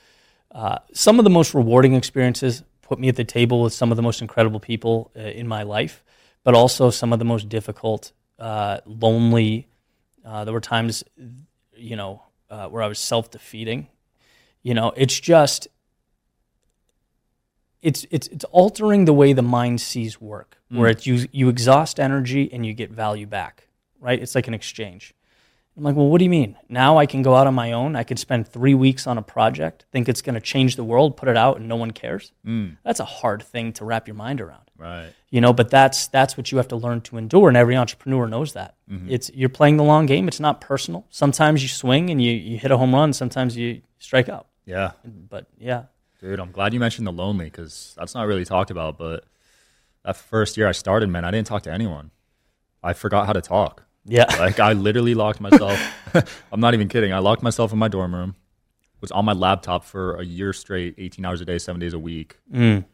uh, 0.53 0.79
some 0.93 1.19
of 1.19 1.25
the 1.25 1.31
most 1.31 1.55
rewarding 1.55 1.95
experiences. 1.95 2.63
Put 2.83 2.99
me 2.99 3.09
at 3.09 3.17
the 3.17 3.25
table 3.25 3.63
with 3.63 3.73
some 3.73 3.91
of 3.93 3.97
the 3.97 4.03
most 4.03 4.21
incredible 4.21 4.59
people 4.61 5.13
uh, 5.17 5.21
in 5.21 5.47
my 5.47 5.63
life, 5.63 6.03
but 6.45 6.55
also 6.55 6.91
some 6.91 7.13
of 7.13 7.19
the 7.21 7.25
most 7.25 7.49
difficult, 7.49 8.13
uh, 8.41 8.79
lonely. 8.87 9.69
Uh, 10.25 10.45
there 10.45 10.53
were 10.53 10.61
times, 10.61 11.05
you 11.77 11.97
know, 11.97 12.23
uh, 12.49 12.69
where 12.69 12.83
I 12.83 12.89
was 12.89 12.99
self 12.99 13.31
defeating. 13.31 13.89
You 14.63 14.75
know, 14.75 14.93
it's 14.97 15.19
just 15.19 15.69
it's 17.83 18.07
it's 18.11 18.27
it's 18.29 18.45
altering 18.47 19.05
the 19.05 19.13
way 19.13 19.33
the 19.33 19.43
mind 19.43 19.81
sees 19.81 20.21
work, 20.21 20.59
where 20.69 20.91
it's 20.91 21.07
you 21.07 21.27
you 21.33 21.49
exhaust 21.49 21.99
energy 21.99 22.51
and 22.53 22.67
you 22.67 22.75
get 22.75 22.91
value 22.91 23.27
back. 23.27 23.69
Right? 24.01 24.21
It's 24.21 24.35
like 24.35 24.49
an 24.49 24.55
exchange. 24.55 25.15
I'm 25.81 25.85
like, 25.85 25.97
well, 25.97 26.09
what 26.09 26.19
do 26.19 26.25
you 26.25 26.31
mean? 26.31 26.59
Now 26.69 26.99
I 26.99 27.07
can 27.07 27.23
go 27.23 27.35
out 27.35 27.47
on 27.47 27.55
my 27.55 27.73
own. 27.73 27.97
I 27.97 28.03
can 28.03 28.19
spend 28.19 28.47
three 28.47 28.75
weeks 28.75 29.07
on 29.07 29.17
a 29.17 29.23
project, 29.23 29.87
think 29.91 30.11
it's 30.11 30.21
going 30.21 30.35
to 30.35 30.41
change 30.41 30.77
the 30.77 30.85
world, 30.85 31.17
put 31.17 31.27
it 31.27 31.39
out, 31.39 31.57
and 31.57 31.69
no 31.69 31.77
one 31.77 31.91
cares. 31.93 32.33
Mm. 32.47 32.77
That's 32.85 33.01
a 33.01 33.07
hard 33.07 33.43
thing 33.43 33.73
to 33.73 33.87
wrap 33.87 34.07
your 34.07 34.15
mind 34.15 34.43
around, 34.43 34.71
Right. 34.77 35.09
you 35.31 35.41
know. 35.41 35.55
But 35.55 35.71
that's 35.71 36.07
that's 36.09 36.37
what 36.37 36.53
you 36.53 36.59
have 36.59 36.69
to 36.69 36.77
learn 36.77 37.01
to 37.03 37.17
endure, 37.17 37.49
and 37.49 37.57
every 37.57 37.77
entrepreneur 37.77 38.27
knows 38.27 38.53
that. 38.53 38.75
Mm-hmm. 38.91 39.09
It's 39.11 39.31
you're 39.33 39.49
playing 39.49 39.79
the 39.79 39.83
long 39.85 40.05
game. 40.05 40.29
It's 40.29 40.39
not 40.39 40.61
personal. 40.61 41.07
Sometimes 41.09 41.63
you 41.63 41.69
swing 41.69 42.11
and 42.11 42.23
you 42.23 42.33
you 42.33 42.59
hit 42.59 42.71
a 42.71 42.77
home 42.77 42.95
run. 42.95 43.15
Sometimes 43.15 43.57
you 43.57 43.81
strike 43.99 44.29
out. 44.29 44.49
Yeah. 44.67 44.93
But 45.05 45.47
yeah, 45.59 45.85
Dude, 46.21 46.39
I'm 46.39 46.53
glad 46.53 46.75
you 46.75 46.81
mentioned 46.81 47.07
the 47.07 47.13
lonely 47.13 47.47
because 47.47 47.95
that's 47.97 48.15
not 48.15 48.27
really 48.27 48.45
talked 48.45 48.71
about. 48.71 48.99
But 48.99 49.25
that 50.05 50.15
first 50.17 50.59
year 50.59 50.69
I 50.69 50.73
started, 50.73 51.09
man, 51.09 51.25
I 51.25 51.31
didn't 51.31 51.47
talk 51.47 51.63
to 51.63 51.73
anyone. 51.73 52.11
I 52.83 52.93
forgot 52.93 53.27
how 53.27 53.33
to 53.33 53.41
talk. 53.41 53.85
Yeah, 54.05 54.25
Like 54.39 54.59
I 54.61 54.73
literally 54.73 55.15
locked 55.15 55.41
myself. 55.41 55.79
I'm 56.53 56.61
not 56.61 56.75
even 56.75 56.89
kidding. 56.89 57.13
I 57.13 57.19
locked 57.19 57.43
myself 57.43 57.73
in 57.73 57.79
my 57.79 57.89
dorm 57.89 58.15
room. 58.15 58.35
Was 59.01 59.11
on 59.13 59.25
my 59.25 59.33
laptop 59.33 59.85
for 59.85 60.17
a 60.17 60.25
year 60.25 60.53
straight, 60.53 60.95
18 60.99 61.25
hours 61.25 61.41
a 61.41 61.47
day, 61.47 61.57
seven 61.59 61.81
days 61.81 61.95
a 61.95 61.99
week. 61.99 62.37
Mm. 62.53 62.85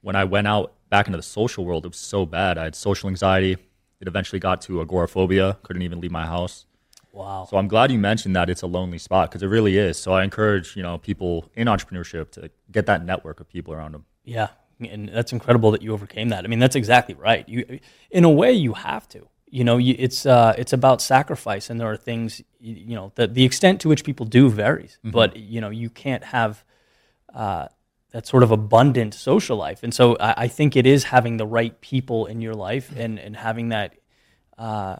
When 0.00 0.16
I 0.16 0.24
went 0.24 0.48
out 0.48 0.74
back 0.90 1.06
into 1.06 1.16
the 1.16 1.22
social 1.22 1.64
world, 1.64 1.84
it 1.86 1.90
was 1.90 1.96
so 1.98 2.26
bad. 2.26 2.58
I 2.58 2.64
had 2.64 2.74
social 2.74 3.08
anxiety. 3.08 3.52
It 4.00 4.08
eventually 4.08 4.40
got 4.40 4.60
to 4.62 4.80
agoraphobia. 4.80 5.58
Couldn't 5.62 5.82
even 5.82 6.00
leave 6.00 6.10
my 6.10 6.26
house. 6.26 6.66
wow. 7.12 7.46
So 7.48 7.56
I'm 7.56 7.68
glad 7.68 7.92
you 7.92 7.98
mentioned 8.00 8.34
that 8.34 8.50
it's 8.50 8.62
a 8.62 8.66
lonely 8.66 8.98
spot 8.98 9.30
because 9.30 9.44
it 9.44 9.46
really 9.46 9.78
is. 9.78 9.96
So 9.96 10.12
I 10.12 10.24
encourage 10.24 10.74
you 10.76 10.82
know 10.82 10.98
people 10.98 11.48
in 11.54 11.68
entrepreneurship 11.68 12.32
to 12.32 12.50
get 12.72 12.86
that 12.86 13.04
network 13.04 13.38
of 13.40 13.48
people 13.48 13.72
around 13.72 13.92
them. 13.92 14.04
Yeah, 14.24 14.48
and 14.80 15.08
that's 15.08 15.32
incredible 15.32 15.70
that 15.70 15.82
you 15.82 15.92
overcame 15.92 16.30
that. 16.30 16.44
I 16.44 16.48
mean, 16.48 16.58
that's 16.58 16.74
exactly 16.76 17.14
right. 17.14 17.48
You, 17.48 17.78
in 18.10 18.24
a 18.24 18.30
way, 18.30 18.52
you 18.52 18.72
have 18.72 19.08
to. 19.10 19.28
You 19.54 19.62
know, 19.62 19.76
you, 19.76 19.94
it's 19.96 20.26
uh, 20.26 20.52
it's 20.58 20.72
about 20.72 21.00
sacrifice, 21.00 21.70
and 21.70 21.78
there 21.78 21.86
are 21.86 21.96
things. 21.96 22.42
You, 22.58 22.74
you 22.74 22.96
know, 22.96 23.12
the 23.14 23.28
the 23.28 23.44
extent 23.44 23.80
to 23.82 23.88
which 23.88 24.02
people 24.02 24.26
do 24.26 24.50
varies, 24.50 24.98
but 25.04 25.36
you 25.36 25.60
know, 25.60 25.70
you 25.70 25.90
can't 25.90 26.24
have 26.24 26.64
uh, 27.32 27.68
that 28.10 28.26
sort 28.26 28.42
of 28.42 28.50
abundant 28.50 29.14
social 29.14 29.56
life. 29.56 29.84
And 29.84 29.94
so, 29.94 30.16
I, 30.18 30.34
I 30.38 30.48
think 30.48 30.74
it 30.74 30.86
is 30.86 31.04
having 31.04 31.36
the 31.36 31.46
right 31.46 31.80
people 31.80 32.26
in 32.26 32.40
your 32.40 32.54
life, 32.54 32.90
and 32.96 33.16
and 33.20 33.36
having 33.36 33.68
that, 33.68 33.94
uh, 34.58 34.96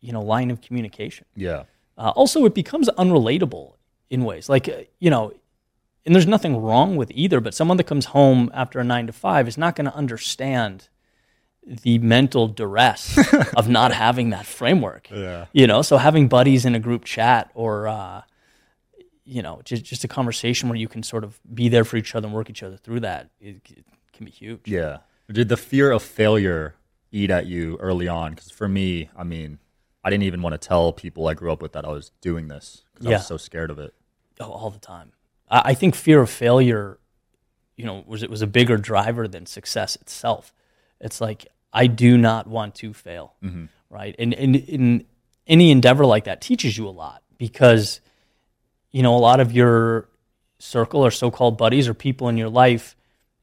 you 0.00 0.12
know, 0.12 0.22
line 0.22 0.52
of 0.52 0.60
communication. 0.60 1.26
Yeah. 1.34 1.64
Uh, 1.96 2.12
also, 2.14 2.44
it 2.44 2.54
becomes 2.54 2.88
unrelatable 2.90 3.78
in 4.10 4.22
ways 4.24 4.48
like 4.48 4.68
uh, 4.68 4.82
you 5.00 5.10
know, 5.10 5.32
and 6.06 6.14
there's 6.14 6.28
nothing 6.28 6.56
wrong 6.62 6.94
with 6.94 7.10
either. 7.12 7.40
But 7.40 7.52
someone 7.52 7.78
that 7.78 7.88
comes 7.88 8.04
home 8.04 8.48
after 8.54 8.78
a 8.78 8.84
nine 8.84 9.08
to 9.08 9.12
five 9.12 9.48
is 9.48 9.58
not 9.58 9.74
going 9.74 9.90
to 9.90 9.96
understand 9.96 10.88
the 11.66 11.98
mental 11.98 12.48
duress 12.48 13.18
of 13.56 13.68
not 13.68 13.92
having 13.92 14.30
that 14.30 14.46
framework. 14.46 15.10
Yeah. 15.10 15.46
You 15.52 15.66
know, 15.66 15.82
so 15.82 15.96
having 15.98 16.28
buddies 16.28 16.64
in 16.64 16.74
a 16.74 16.80
group 16.80 17.04
chat 17.04 17.50
or 17.54 17.88
uh, 17.88 18.22
you 19.24 19.42
know, 19.42 19.60
just 19.64 19.84
just 19.84 20.04
a 20.04 20.08
conversation 20.08 20.68
where 20.68 20.78
you 20.78 20.88
can 20.88 21.02
sort 21.02 21.24
of 21.24 21.38
be 21.54 21.68
there 21.68 21.84
for 21.84 21.96
each 21.96 22.14
other 22.14 22.26
and 22.26 22.34
work 22.34 22.48
each 22.48 22.62
other 22.62 22.76
through 22.76 23.00
that 23.00 23.30
it, 23.40 23.60
it 23.70 23.84
can 24.12 24.24
be 24.24 24.30
huge. 24.30 24.60
Yeah. 24.64 24.98
Did 25.30 25.50
the 25.50 25.58
fear 25.58 25.90
of 25.90 26.02
failure 26.02 26.74
eat 27.12 27.30
at 27.30 27.46
you 27.46 27.76
early 27.80 28.08
on? 28.08 28.34
Because 28.34 28.50
for 28.50 28.66
me, 28.66 29.10
I 29.14 29.24
mean, 29.24 29.58
I 30.02 30.10
didn't 30.10 30.24
even 30.24 30.40
want 30.40 30.54
to 30.54 30.68
tell 30.68 30.92
people 30.92 31.28
I 31.28 31.34
grew 31.34 31.52
up 31.52 31.60
with 31.60 31.72
that 31.72 31.84
I 31.84 31.88
was 31.88 32.12
doing 32.22 32.48
this 32.48 32.84
because 32.94 33.06
I 33.06 33.10
was 33.10 33.26
so 33.26 33.36
scared 33.36 33.70
of 33.70 33.78
it. 33.78 33.94
Oh, 34.40 34.50
all 34.50 34.70
the 34.70 34.78
time. 34.78 35.12
I, 35.50 35.62
I 35.66 35.74
think 35.74 35.94
fear 35.94 36.22
of 36.22 36.30
failure, 36.30 36.98
you 37.76 37.84
know, 37.84 38.04
was 38.06 38.22
it 38.22 38.30
was 38.30 38.40
a 38.40 38.46
bigger 38.46 38.78
driver 38.78 39.28
than 39.28 39.44
success 39.44 39.96
itself. 39.96 40.54
It's 41.00 41.20
like 41.20 41.46
I 41.72 41.86
do 41.86 42.16
not 42.18 42.46
want 42.46 42.74
to 42.76 42.92
fail, 42.92 43.34
right? 43.90 44.14
And 44.18 44.34
and 44.34 44.56
in 44.56 45.04
any 45.46 45.70
endeavor 45.70 46.04
like 46.06 46.24
that 46.24 46.40
teaches 46.40 46.76
you 46.76 46.86
a 46.86 46.90
lot 46.90 47.22
because, 47.38 48.00
you 48.90 49.02
know, 49.02 49.16
a 49.16 49.18
lot 49.18 49.40
of 49.40 49.52
your 49.52 50.08
circle 50.58 51.04
or 51.04 51.10
so-called 51.10 51.56
buddies 51.56 51.88
or 51.88 51.94
people 51.94 52.28
in 52.28 52.36
your 52.36 52.48
life 52.50 52.96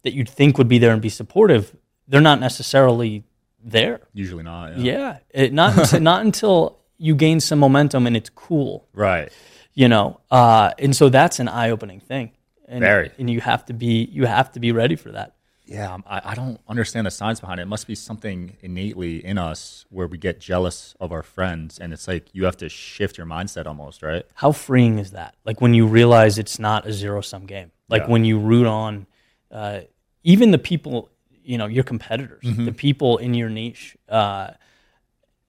that 0.03 0.13
you'd 0.13 0.29
think 0.29 0.57
would 0.57 0.67
be 0.67 0.77
there 0.77 0.91
and 0.91 1.01
be 1.01 1.09
supportive, 1.09 1.75
they're 2.07 2.21
not 2.21 2.39
necessarily 2.39 3.23
there. 3.63 4.01
Usually 4.13 4.43
not. 4.43 4.77
Yeah, 4.77 5.17
it, 5.31 5.51
not 5.53 5.77
until, 5.77 5.99
not 6.11 6.21
until 6.25 6.79
you 6.97 7.15
gain 7.15 7.39
some 7.39 7.57
momentum 7.59 8.05
and 8.05 8.15
it's 8.15 8.29
cool 8.29 8.87
Right. 8.93 9.31
you 9.73 9.87
know 9.89 10.19
uh, 10.31 10.71
and 10.79 10.95
so 10.95 11.09
that's 11.09 11.39
an 11.39 11.47
eye-opening 11.47 11.99
thing 11.99 12.31
and, 12.67 12.79
Very. 12.81 13.11
and 13.17 13.29
you 13.29 13.41
have 13.41 13.65
to 13.65 13.73
be 13.73 14.05
you 14.11 14.25
have 14.25 14.51
to 14.53 14.59
be 14.59 14.71
ready 14.71 14.95
for 14.95 15.11
that 15.11 15.34
Yeah. 15.65 15.89
I'm- 15.91 16.03
I, 16.07 16.21
I 16.31 16.35
don't 16.35 16.59
understand 16.67 17.07
the 17.07 17.11
science 17.11 17.39
behind 17.39 17.59
it. 17.59 17.63
It 17.63 17.67
must 17.67 17.87
be 17.87 17.95
something 17.95 18.55
innately 18.61 19.23
in 19.25 19.37
us 19.37 19.85
where 19.89 20.07
we 20.07 20.17
get 20.17 20.39
jealous 20.39 20.95
of 20.99 21.11
our 21.11 21.23
friends. 21.23 21.79
And 21.79 21.91
it's 21.93 22.07
like 22.07 22.27
you 22.33 22.45
have 22.45 22.57
to 22.57 22.69
shift 22.69 23.17
your 23.17 23.27
mindset 23.27 23.65
almost, 23.65 24.01
right? 24.03 24.23
how 24.35 24.51
freeing 24.51 24.99
is 24.99 25.11
that 25.11 25.35
like 25.45 25.61
when 25.61 25.73
you 25.73 25.85
realize 25.87 26.37
it's 26.37 26.59
not 26.59 26.85
a 26.87 26.93
zero-sum 26.93 27.45
game 27.45 27.71
like 27.89 28.03
Yeah. 28.03 28.09
when 28.09 28.25
you 28.25 28.37
root 28.39 28.67
on 28.67 29.07
uh, 29.51 29.81
even 30.23 30.51
the 30.51 30.57
people 30.57 31.09
you 31.43 31.57
know 31.57 31.67
your 31.67 31.83
competitors 31.83 32.43
Mm-hmm. 32.43 32.65
the 32.65 32.71
people 32.73 33.17
in 33.17 33.33
your 33.33 33.49
niche 33.49 33.95
uh, 34.09 34.51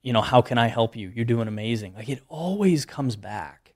you 0.02 0.12
know 0.12 0.20
how 0.22 0.40
can 0.42 0.58
i 0.58 0.66
help 0.68 0.94
you 0.96 1.10
you're 1.14 1.24
doing 1.24 1.48
amazing 1.48 1.94
like 1.94 2.08
it 2.08 2.20
always 2.28 2.84
comes 2.84 3.16
back 3.16 3.74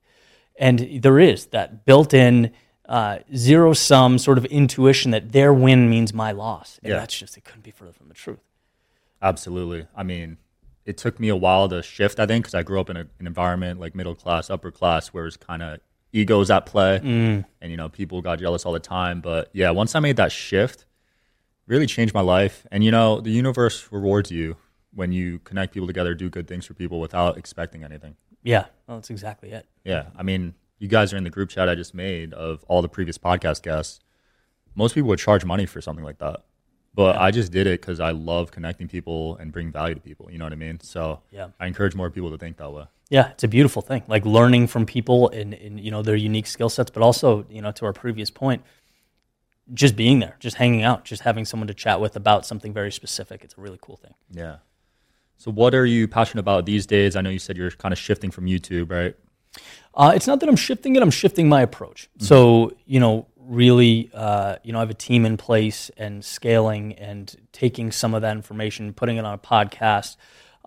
and 0.59 0.79
there 1.01 1.19
is 1.19 1.47
that 1.47 1.85
built-in 1.85 2.51
uh, 2.91 3.19
zero 3.35 3.71
sum 3.73 4.17
sort 4.17 4.37
of 4.37 4.45
intuition 4.45 5.11
that 5.11 5.31
their 5.31 5.51
win 5.53 5.89
means 5.89 6.13
my 6.13 6.31
loss 6.31 6.79
and 6.83 6.91
Yeah. 6.91 6.99
that's 6.99 7.17
just 7.17 7.37
it 7.37 7.43
couldn't 7.45 7.63
be 7.63 7.71
further 7.71 7.93
from 7.93 8.07
the 8.09 8.13
truth 8.13 8.39
Absolutely. 9.21 9.87
I 9.95 10.03
mean, 10.03 10.37
it 10.85 10.97
took 10.97 11.19
me 11.19 11.29
a 11.29 11.35
while 11.35 11.69
to 11.69 11.83
shift, 11.83 12.19
I 12.19 12.25
think, 12.25 12.43
because 12.45 12.55
I 12.55 12.63
grew 12.63 12.79
up 12.79 12.89
in 12.89 12.97
a, 12.97 13.01
an 13.19 13.27
environment 13.27 13.79
like 13.79 13.93
middle 13.93 14.15
class, 14.15 14.49
upper 14.49 14.71
class, 14.71 15.09
where 15.09 15.27
it's 15.27 15.37
kind 15.37 15.61
of 15.61 15.79
egos 16.11 16.49
at 16.49 16.65
play, 16.65 16.97
and 17.03 17.45
you 17.71 17.77
know 17.77 17.87
people 17.87 18.21
got 18.23 18.39
jealous 18.39 18.65
all 18.65 18.73
the 18.73 18.79
time. 18.79 19.21
But 19.21 19.49
yeah, 19.53 19.69
once 19.69 19.93
I 19.93 19.99
made 19.99 20.15
that 20.17 20.31
shift, 20.31 20.85
really 21.67 21.85
changed 21.85 22.13
my 22.15 22.21
life. 22.21 22.65
And 22.71 22.83
you 22.83 22.89
know, 22.89 23.21
the 23.21 23.29
universe 23.29 23.87
rewards 23.91 24.31
you 24.31 24.57
when 24.93 25.11
you 25.11 25.37
connect 25.43 25.73
people 25.75 25.85
together, 25.87 26.15
do 26.15 26.27
good 26.29 26.47
things 26.47 26.65
for 26.65 26.73
people 26.73 26.99
without 26.99 27.37
expecting 27.37 27.83
anything. 27.83 28.15
Yeah, 28.43 28.65
well, 28.87 28.97
that's 28.97 29.11
exactly 29.11 29.51
it. 29.51 29.67
Yeah, 29.85 30.05
I 30.17 30.23
mean, 30.23 30.55
you 30.81 30.87
guys 30.87 31.13
are 31.13 31.17
in 31.17 31.23
the 31.23 31.29
group 31.29 31.49
chat 31.49 31.69
I 31.69 31.75
just 31.75 31.93
made 31.93 32.33
of 32.33 32.65
all 32.67 32.81
the 32.81 32.89
previous 32.89 33.15
podcast 33.15 33.61
guests. 33.61 33.99
Most 34.73 34.95
people 34.95 35.09
would 35.09 35.19
charge 35.19 35.45
money 35.45 35.67
for 35.67 35.79
something 35.79 36.03
like 36.03 36.17
that. 36.17 36.41
But 36.95 37.17
I 37.17 37.29
just 37.29 37.51
did 37.51 37.67
it 37.67 37.81
because 37.81 37.99
I 37.99 38.11
love 38.11 38.49
connecting 38.49 38.87
people 38.87 39.37
and 39.37 39.51
bring 39.51 39.71
value 39.71 39.93
to 39.93 40.01
people. 40.01 40.29
You 40.31 40.39
know 40.39 40.45
what 40.45 40.53
I 40.53 40.57
mean? 40.57 40.79
So 40.79 41.21
Yeah. 41.29 41.49
I 41.59 41.67
encourage 41.67 41.93
more 41.93 42.09
people 42.09 42.31
to 42.31 42.37
think 42.37 42.57
that 42.57 42.71
way. 42.71 42.85
Yeah, 43.11 43.29
it's 43.29 43.43
a 43.43 43.47
beautiful 43.47 43.83
thing. 43.83 44.01
Like 44.07 44.25
learning 44.25 44.67
from 44.67 44.87
people 44.87 45.29
and, 45.29 45.53
and 45.53 45.79
you 45.79 45.91
know 45.91 46.01
their 46.01 46.15
unique 46.15 46.47
skill 46.47 46.69
sets, 46.69 46.89
but 46.89 47.03
also 47.03 47.45
you 47.49 47.61
know 47.61 47.71
to 47.73 47.85
our 47.85 47.93
previous 47.93 48.31
point, 48.31 48.63
just 49.73 49.95
being 49.95 50.19
there, 50.19 50.35
just 50.39 50.55
hanging 50.55 50.81
out, 50.81 51.05
just 51.05 51.21
having 51.21 51.45
someone 51.45 51.67
to 51.67 51.73
chat 51.75 52.01
with 52.01 52.15
about 52.15 52.45
something 52.45 52.73
very 52.73 52.91
specific. 52.91 53.43
It's 53.43 53.55
a 53.57 53.61
really 53.61 53.77
cool 53.81 53.97
thing. 53.97 54.13
Yeah. 54.31 54.57
So 55.37 55.51
what 55.51 55.75
are 55.75 55.85
you 55.85 56.07
passionate 56.07 56.39
about 56.41 56.65
these 56.65 56.85
days? 56.87 57.15
I 57.15 57.21
know 57.21 57.29
you 57.29 57.39
said 57.39 57.55
you're 57.55 57.71
kind 57.71 57.91
of 57.91 57.99
shifting 57.99 58.31
from 58.31 58.45
YouTube, 58.45 58.89
right? 58.89 59.15
Uh, 59.93 60.13
it's 60.15 60.27
not 60.27 60.39
that 60.39 60.49
I'm 60.49 60.55
shifting 60.55 60.95
it; 60.95 61.01
I'm 61.01 61.11
shifting 61.11 61.49
my 61.49 61.61
approach. 61.61 62.09
So 62.19 62.73
you 62.85 62.99
know, 62.99 63.27
really, 63.37 64.09
uh, 64.13 64.55
you 64.63 64.71
know, 64.71 64.79
I 64.79 64.81
have 64.81 64.89
a 64.89 64.93
team 64.95 65.25
in 65.25 65.37
place 65.37 65.91
and 65.97 66.23
scaling 66.23 66.93
and 66.93 67.35
taking 67.51 67.91
some 67.91 68.13
of 68.13 68.21
that 68.21 68.35
information, 68.35 68.93
putting 68.93 69.17
it 69.17 69.25
on 69.25 69.33
a 69.33 69.37
podcast. 69.37 70.15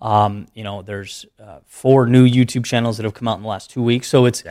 Um, 0.03 0.47
you 0.55 0.65
know, 0.65 0.83
there's 0.83 1.25
uh, 1.43 1.61
four 1.65 2.07
new 2.07 2.29
YouTube 2.29 2.65
channels 2.65 2.99
that 2.99 3.05
have 3.05 3.15
come 3.15 3.29
out 3.29 3.37
in 3.37 3.43
the 3.43 3.49
last 3.49 3.71
two 3.71 3.83
weeks. 3.83 4.09
So 4.09 4.27
it's 4.27 4.43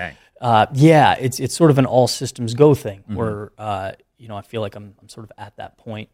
uh, 0.41 0.65
yeah, 0.73 1.15
it's 1.19 1.39
it's 1.39 1.55
sort 1.55 1.69
of 1.71 1.77
an 1.77 1.85
all 1.85 2.07
systems 2.07 2.53
go 2.53 2.73
thing 2.73 3.03
where 3.15 3.51
uh, 3.57 3.91
you 4.17 4.27
know 4.27 4.35
I 4.35 4.41
feel 4.41 4.61
like 4.61 4.75
I'm 4.75 4.95
I'm 5.01 5.09
sort 5.09 5.25
of 5.25 5.31
at 5.37 5.55
that 5.57 5.77
point. 5.77 6.09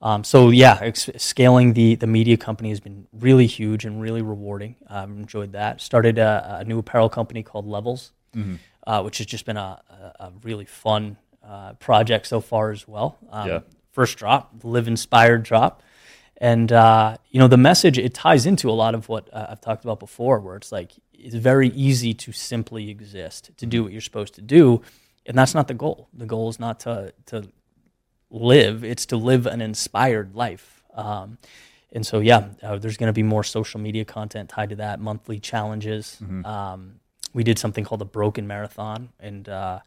Um, 0.00 0.22
so 0.24 0.50
yeah, 0.50 0.78
ex- 0.80 1.10
scaling 1.16 1.72
the 1.72 1.96
the 1.96 2.06
media 2.06 2.36
company 2.36 2.68
has 2.68 2.80
been 2.80 3.06
really 3.12 3.46
huge 3.46 3.84
and 3.84 4.00
really 4.00 4.22
rewarding. 4.22 4.76
I've 4.88 5.10
enjoyed 5.10 5.52
that. 5.52 5.80
Started 5.80 6.18
a, 6.18 6.58
a 6.60 6.64
new 6.64 6.78
apparel 6.78 7.08
company 7.08 7.42
called 7.42 7.66
Levels, 7.66 8.12
uh, 8.86 9.02
which 9.02 9.18
has 9.18 9.26
just 9.26 9.44
been 9.44 9.56
a, 9.56 9.80
a, 9.90 10.24
a 10.26 10.32
really 10.44 10.64
fun 10.66 11.16
uh, 11.44 11.72
project 11.74 12.26
so 12.26 12.40
far 12.40 12.70
as 12.70 12.86
well. 12.86 13.18
Um, 13.30 13.48
Yeah. 13.48 13.60
First 13.90 14.18
drop, 14.18 14.52
live 14.62 14.86
inspired 14.86 15.42
drop, 15.42 15.82
and 16.36 16.70
uh, 16.70 17.16
you 17.30 17.40
know 17.40 17.48
the 17.48 17.56
message 17.56 17.98
it 17.98 18.14
ties 18.14 18.46
into 18.46 18.70
a 18.70 18.76
lot 18.84 18.94
of 18.94 19.08
what 19.08 19.28
uh, 19.34 19.46
I've 19.50 19.60
talked 19.60 19.82
about 19.84 19.98
before, 19.98 20.38
where 20.38 20.54
it's 20.54 20.70
like 20.70 20.92
it's 21.12 21.34
very 21.34 21.70
easy 21.70 22.14
to 22.14 22.30
simply 22.30 22.90
exist, 22.90 23.50
to 23.56 23.66
do 23.66 23.82
what 23.82 23.90
you're 23.90 24.00
supposed 24.00 24.34
to 24.34 24.42
do, 24.42 24.82
and 25.26 25.36
that's 25.36 25.52
not 25.52 25.66
the 25.66 25.74
goal. 25.74 26.08
The 26.14 26.26
goal 26.26 26.48
is 26.48 26.60
not 26.60 26.78
to 26.80 27.12
to 27.26 27.48
live; 28.30 28.84
it's 28.84 29.06
to 29.06 29.16
live 29.16 29.46
an 29.46 29.60
inspired 29.60 30.34
life. 30.34 30.82
Um, 30.94 31.38
and 31.92 32.06
so, 32.06 32.18
yeah, 32.20 32.48
uh, 32.62 32.76
there's 32.76 32.96
going 32.98 33.06
to 33.08 33.12
be 33.14 33.22
more 33.22 33.42
social 33.42 33.80
media 33.80 34.04
content 34.04 34.50
tied 34.50 34.70
to 34.70 34.76
that, 34.76 35.00
monthly 35.00 35.38
challenges. 35.40 36.18
Um, 36.44 37.00
we 37.32 37.44
did 37.44 37.58
something 37.58 37.84
called 37.84 38.00
the 38.00 38.04
Broken 38.06 38.46
Marathon, 38.46 39.10
and 39.20 39.48
uh, 39.48 39.80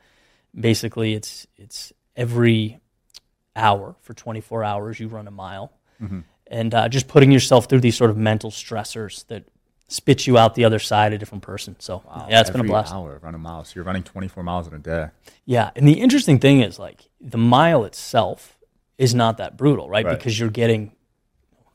basically, 0.59 1.13
it's 1.13 1.45
it's 1.57 1.93
every 2.15 2.79
hour 3.55 3.95
for 4.01 4.13
24 4.13 4.63
hours 4.63 4.99
you 4.99 5.07
run 5.07 5.27
a 5.27 5.31
mile, 5.31 5.71
and 6.47 6.73
uh, 6.73 6.89
just 6.89 7.07
putting 7.07 7.31
yourself 7.31 7.67
through 7.67 7.81
these 7.81 7.95
sort 7.95 8.09
of 8.09 8.17
mental 8.17 8.49
stressors 8.51 9.25
that 9.27 9.43
spit 9.91 10.25
you 10.25 10.37
out 10.37 10.55
the 10.55 10.63
other 10.63 10.79
side 10.79 11.11
a 11.11 11.17
different 11.17 11.43
person. 11.43 11.75
So 11.79 12.01
yeah, 12.29 12.39
it's 12.39 12.49
been 12.49 12.61
a 12.61 12.63
blast. 12.63 12.93
Hour 12.93 13.19
run 13.21 13.35
a 13.35 13.37
mile. 13.37 13.65
So 13.65 13.73
you're 13.75 13.83
running 13.83 14.03
24 14.03 14.41
miles 14.41 14.67
in 14.67 14.73
a 14.73 14.79
day. 14.79 15.09
Yeah, 15.45 15.71
and 15.75 15.85
the 15.87 15.99
interesting 15.99 16.39
thing 16.39 16.61
is 16.61 16.79
like 16.79 17.09
the 17.19 17.37
mile 17.37 17.83
itself 17.83 18.57
is 18.97 19.13
not 19.13 19.37
that 19.37 19.57
brutal, 19.57 19.89
right? 19.89 20.05
Right. 20.05 20.17
Because 20.17 20.39
you're 20.39 20.49
getting 20.49 20.93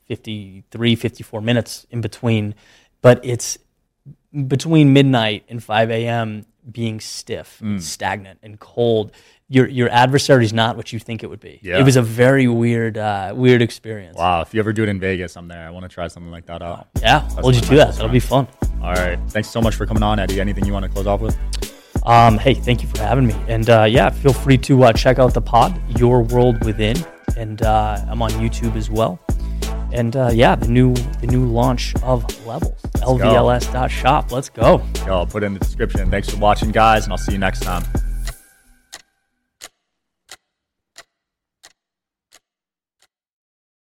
53, 0.07 0.95
54 0.95 1.41
minutes 1.41 1.85
in 1.91 2.01
between, 2.01 2.55
but 3.01 3.23
it's 3.23 3.59
between 4.47 4.93
midnight 4.93 5.45
and 5.47 5.63
5 5.63 5.91
a.m. 5.91 6.45
being 6.71 6.99
stiff, 6.99 7.59
Mm. 7.61 7.67
and 7.67 7.83
stagnant, 7.83 8.39
and 8.43 8.59
cold. 8.59 9.11
Your 9.49 9.67
your 9.67 9.89
adversary 9.89 10.43
is 10.43 10.51
not 10.51 10.75
what 10.75 10.91
you 10.91 10.99
think 10.99 11.23
it 11.23 11.27
would 11.27 11.39
be. 11.39 11.59
Yeah. 11.63 11.79
It 11.79 11.83
was 11.83 11.95
a 11.95 12.01
very 12.01 12.47
weird 12.47 12.97
uh, 12.97 13.31
weird 13.35 13.61
experience. 13.61 14.17
Wow. 14.17 14.41
If 14.41 14.53
you 14.53 14.59
ever 14.59 14.73
do 14.73 14.83
it 14.83 14.89
in 14.89 14.99
Vegas, 14.99 15.37
I'm 15.37 15.47
there. 15.47 15.65
I 15.65 15.69
want 15.69 15.83
to 15.83 15.89
try 15.89 16.07
something 16.09 16.31
like 16.31 16.45
that 16.47 16.61
out. 16.61 16.87
Yeah, 17.01 17.27
we'll 17.41 17.51
just 17.53 17.65
my 17.65 17.69
do 17.69 17.75
that. 17.77 17.93
That'll 17.95 18.09
be 18.09 18.19
fun. 18.19 18.47
All 18.81 18.93
right. 18.93 19.17
Thanks 19.29 19.49
so 19.49 19.61
much 19.61 19.75
for 19.75 19.85
coming 19.85 20.03
on, 20.03 20.19
Eddie. 20.19 20.41
Anything 20.41 20.65
you 20.65 20.73
want 20.73 20.83
to 20.83 20.89
close 20.91 21.07
off 21.07 21.21
with? 21.21 21.37
Um, 22.05 22.37
hey, 22.37 22.53
thank 22.53 22.81
you 22.83 22.89
for 22.89 22.99
having 23.01 23.25
me. 23.27 23.35
And 23.47 23.69
uh, 23.69 23.83
yeah, 23.83 24.09
feel 24.09 24.33
free 24.33 24.57
to 24.59 24.83
uh, 24.83 24.93
check 24.93 25.17
out 25.19 25.33
the 25.33 25.41
pod, 25.41 25.81
Your 25.99 26.21
World 26.23 26.63
Within, 26.65 26.95
and 27.37 27.61
uh, 27.63 27.97
I'm 28.07 28.21
on 28.21 28.31
YouTube 28.31 28.75
as 28.75 28.89
well. 28.89 29.19
And 29.91 30.15
uh, 30.15 30.31
yeah, 30.33 30.55
the 30.55 30.67
new 30.67 30.93
the 30.93 31.27
new 31.27 31.45
launch 31.45 31.95
of 32.03 32.23
Levels, 32.45 32.81
lvls.shop. 32.95 34.31
Let's 34.31 34.49
go. 34.49 34.83
Yo, 35.05 35.13
I'll 35.13 35.25
put 35.25 35.43
it 35.43 35.47
in 35.47 35.53
the 35.53 35.59
description. 35.59 36.09
Thanks 36.11 36.29
for 36.29 36.37
watching, 36.37 36.71
guys, 36.71 37.05
and 37.05 37.13
I'll 37.13 37.17
see 37.17 37.31
you 37.33 37.37
next 37.37 37.61
time. 37.61 37.83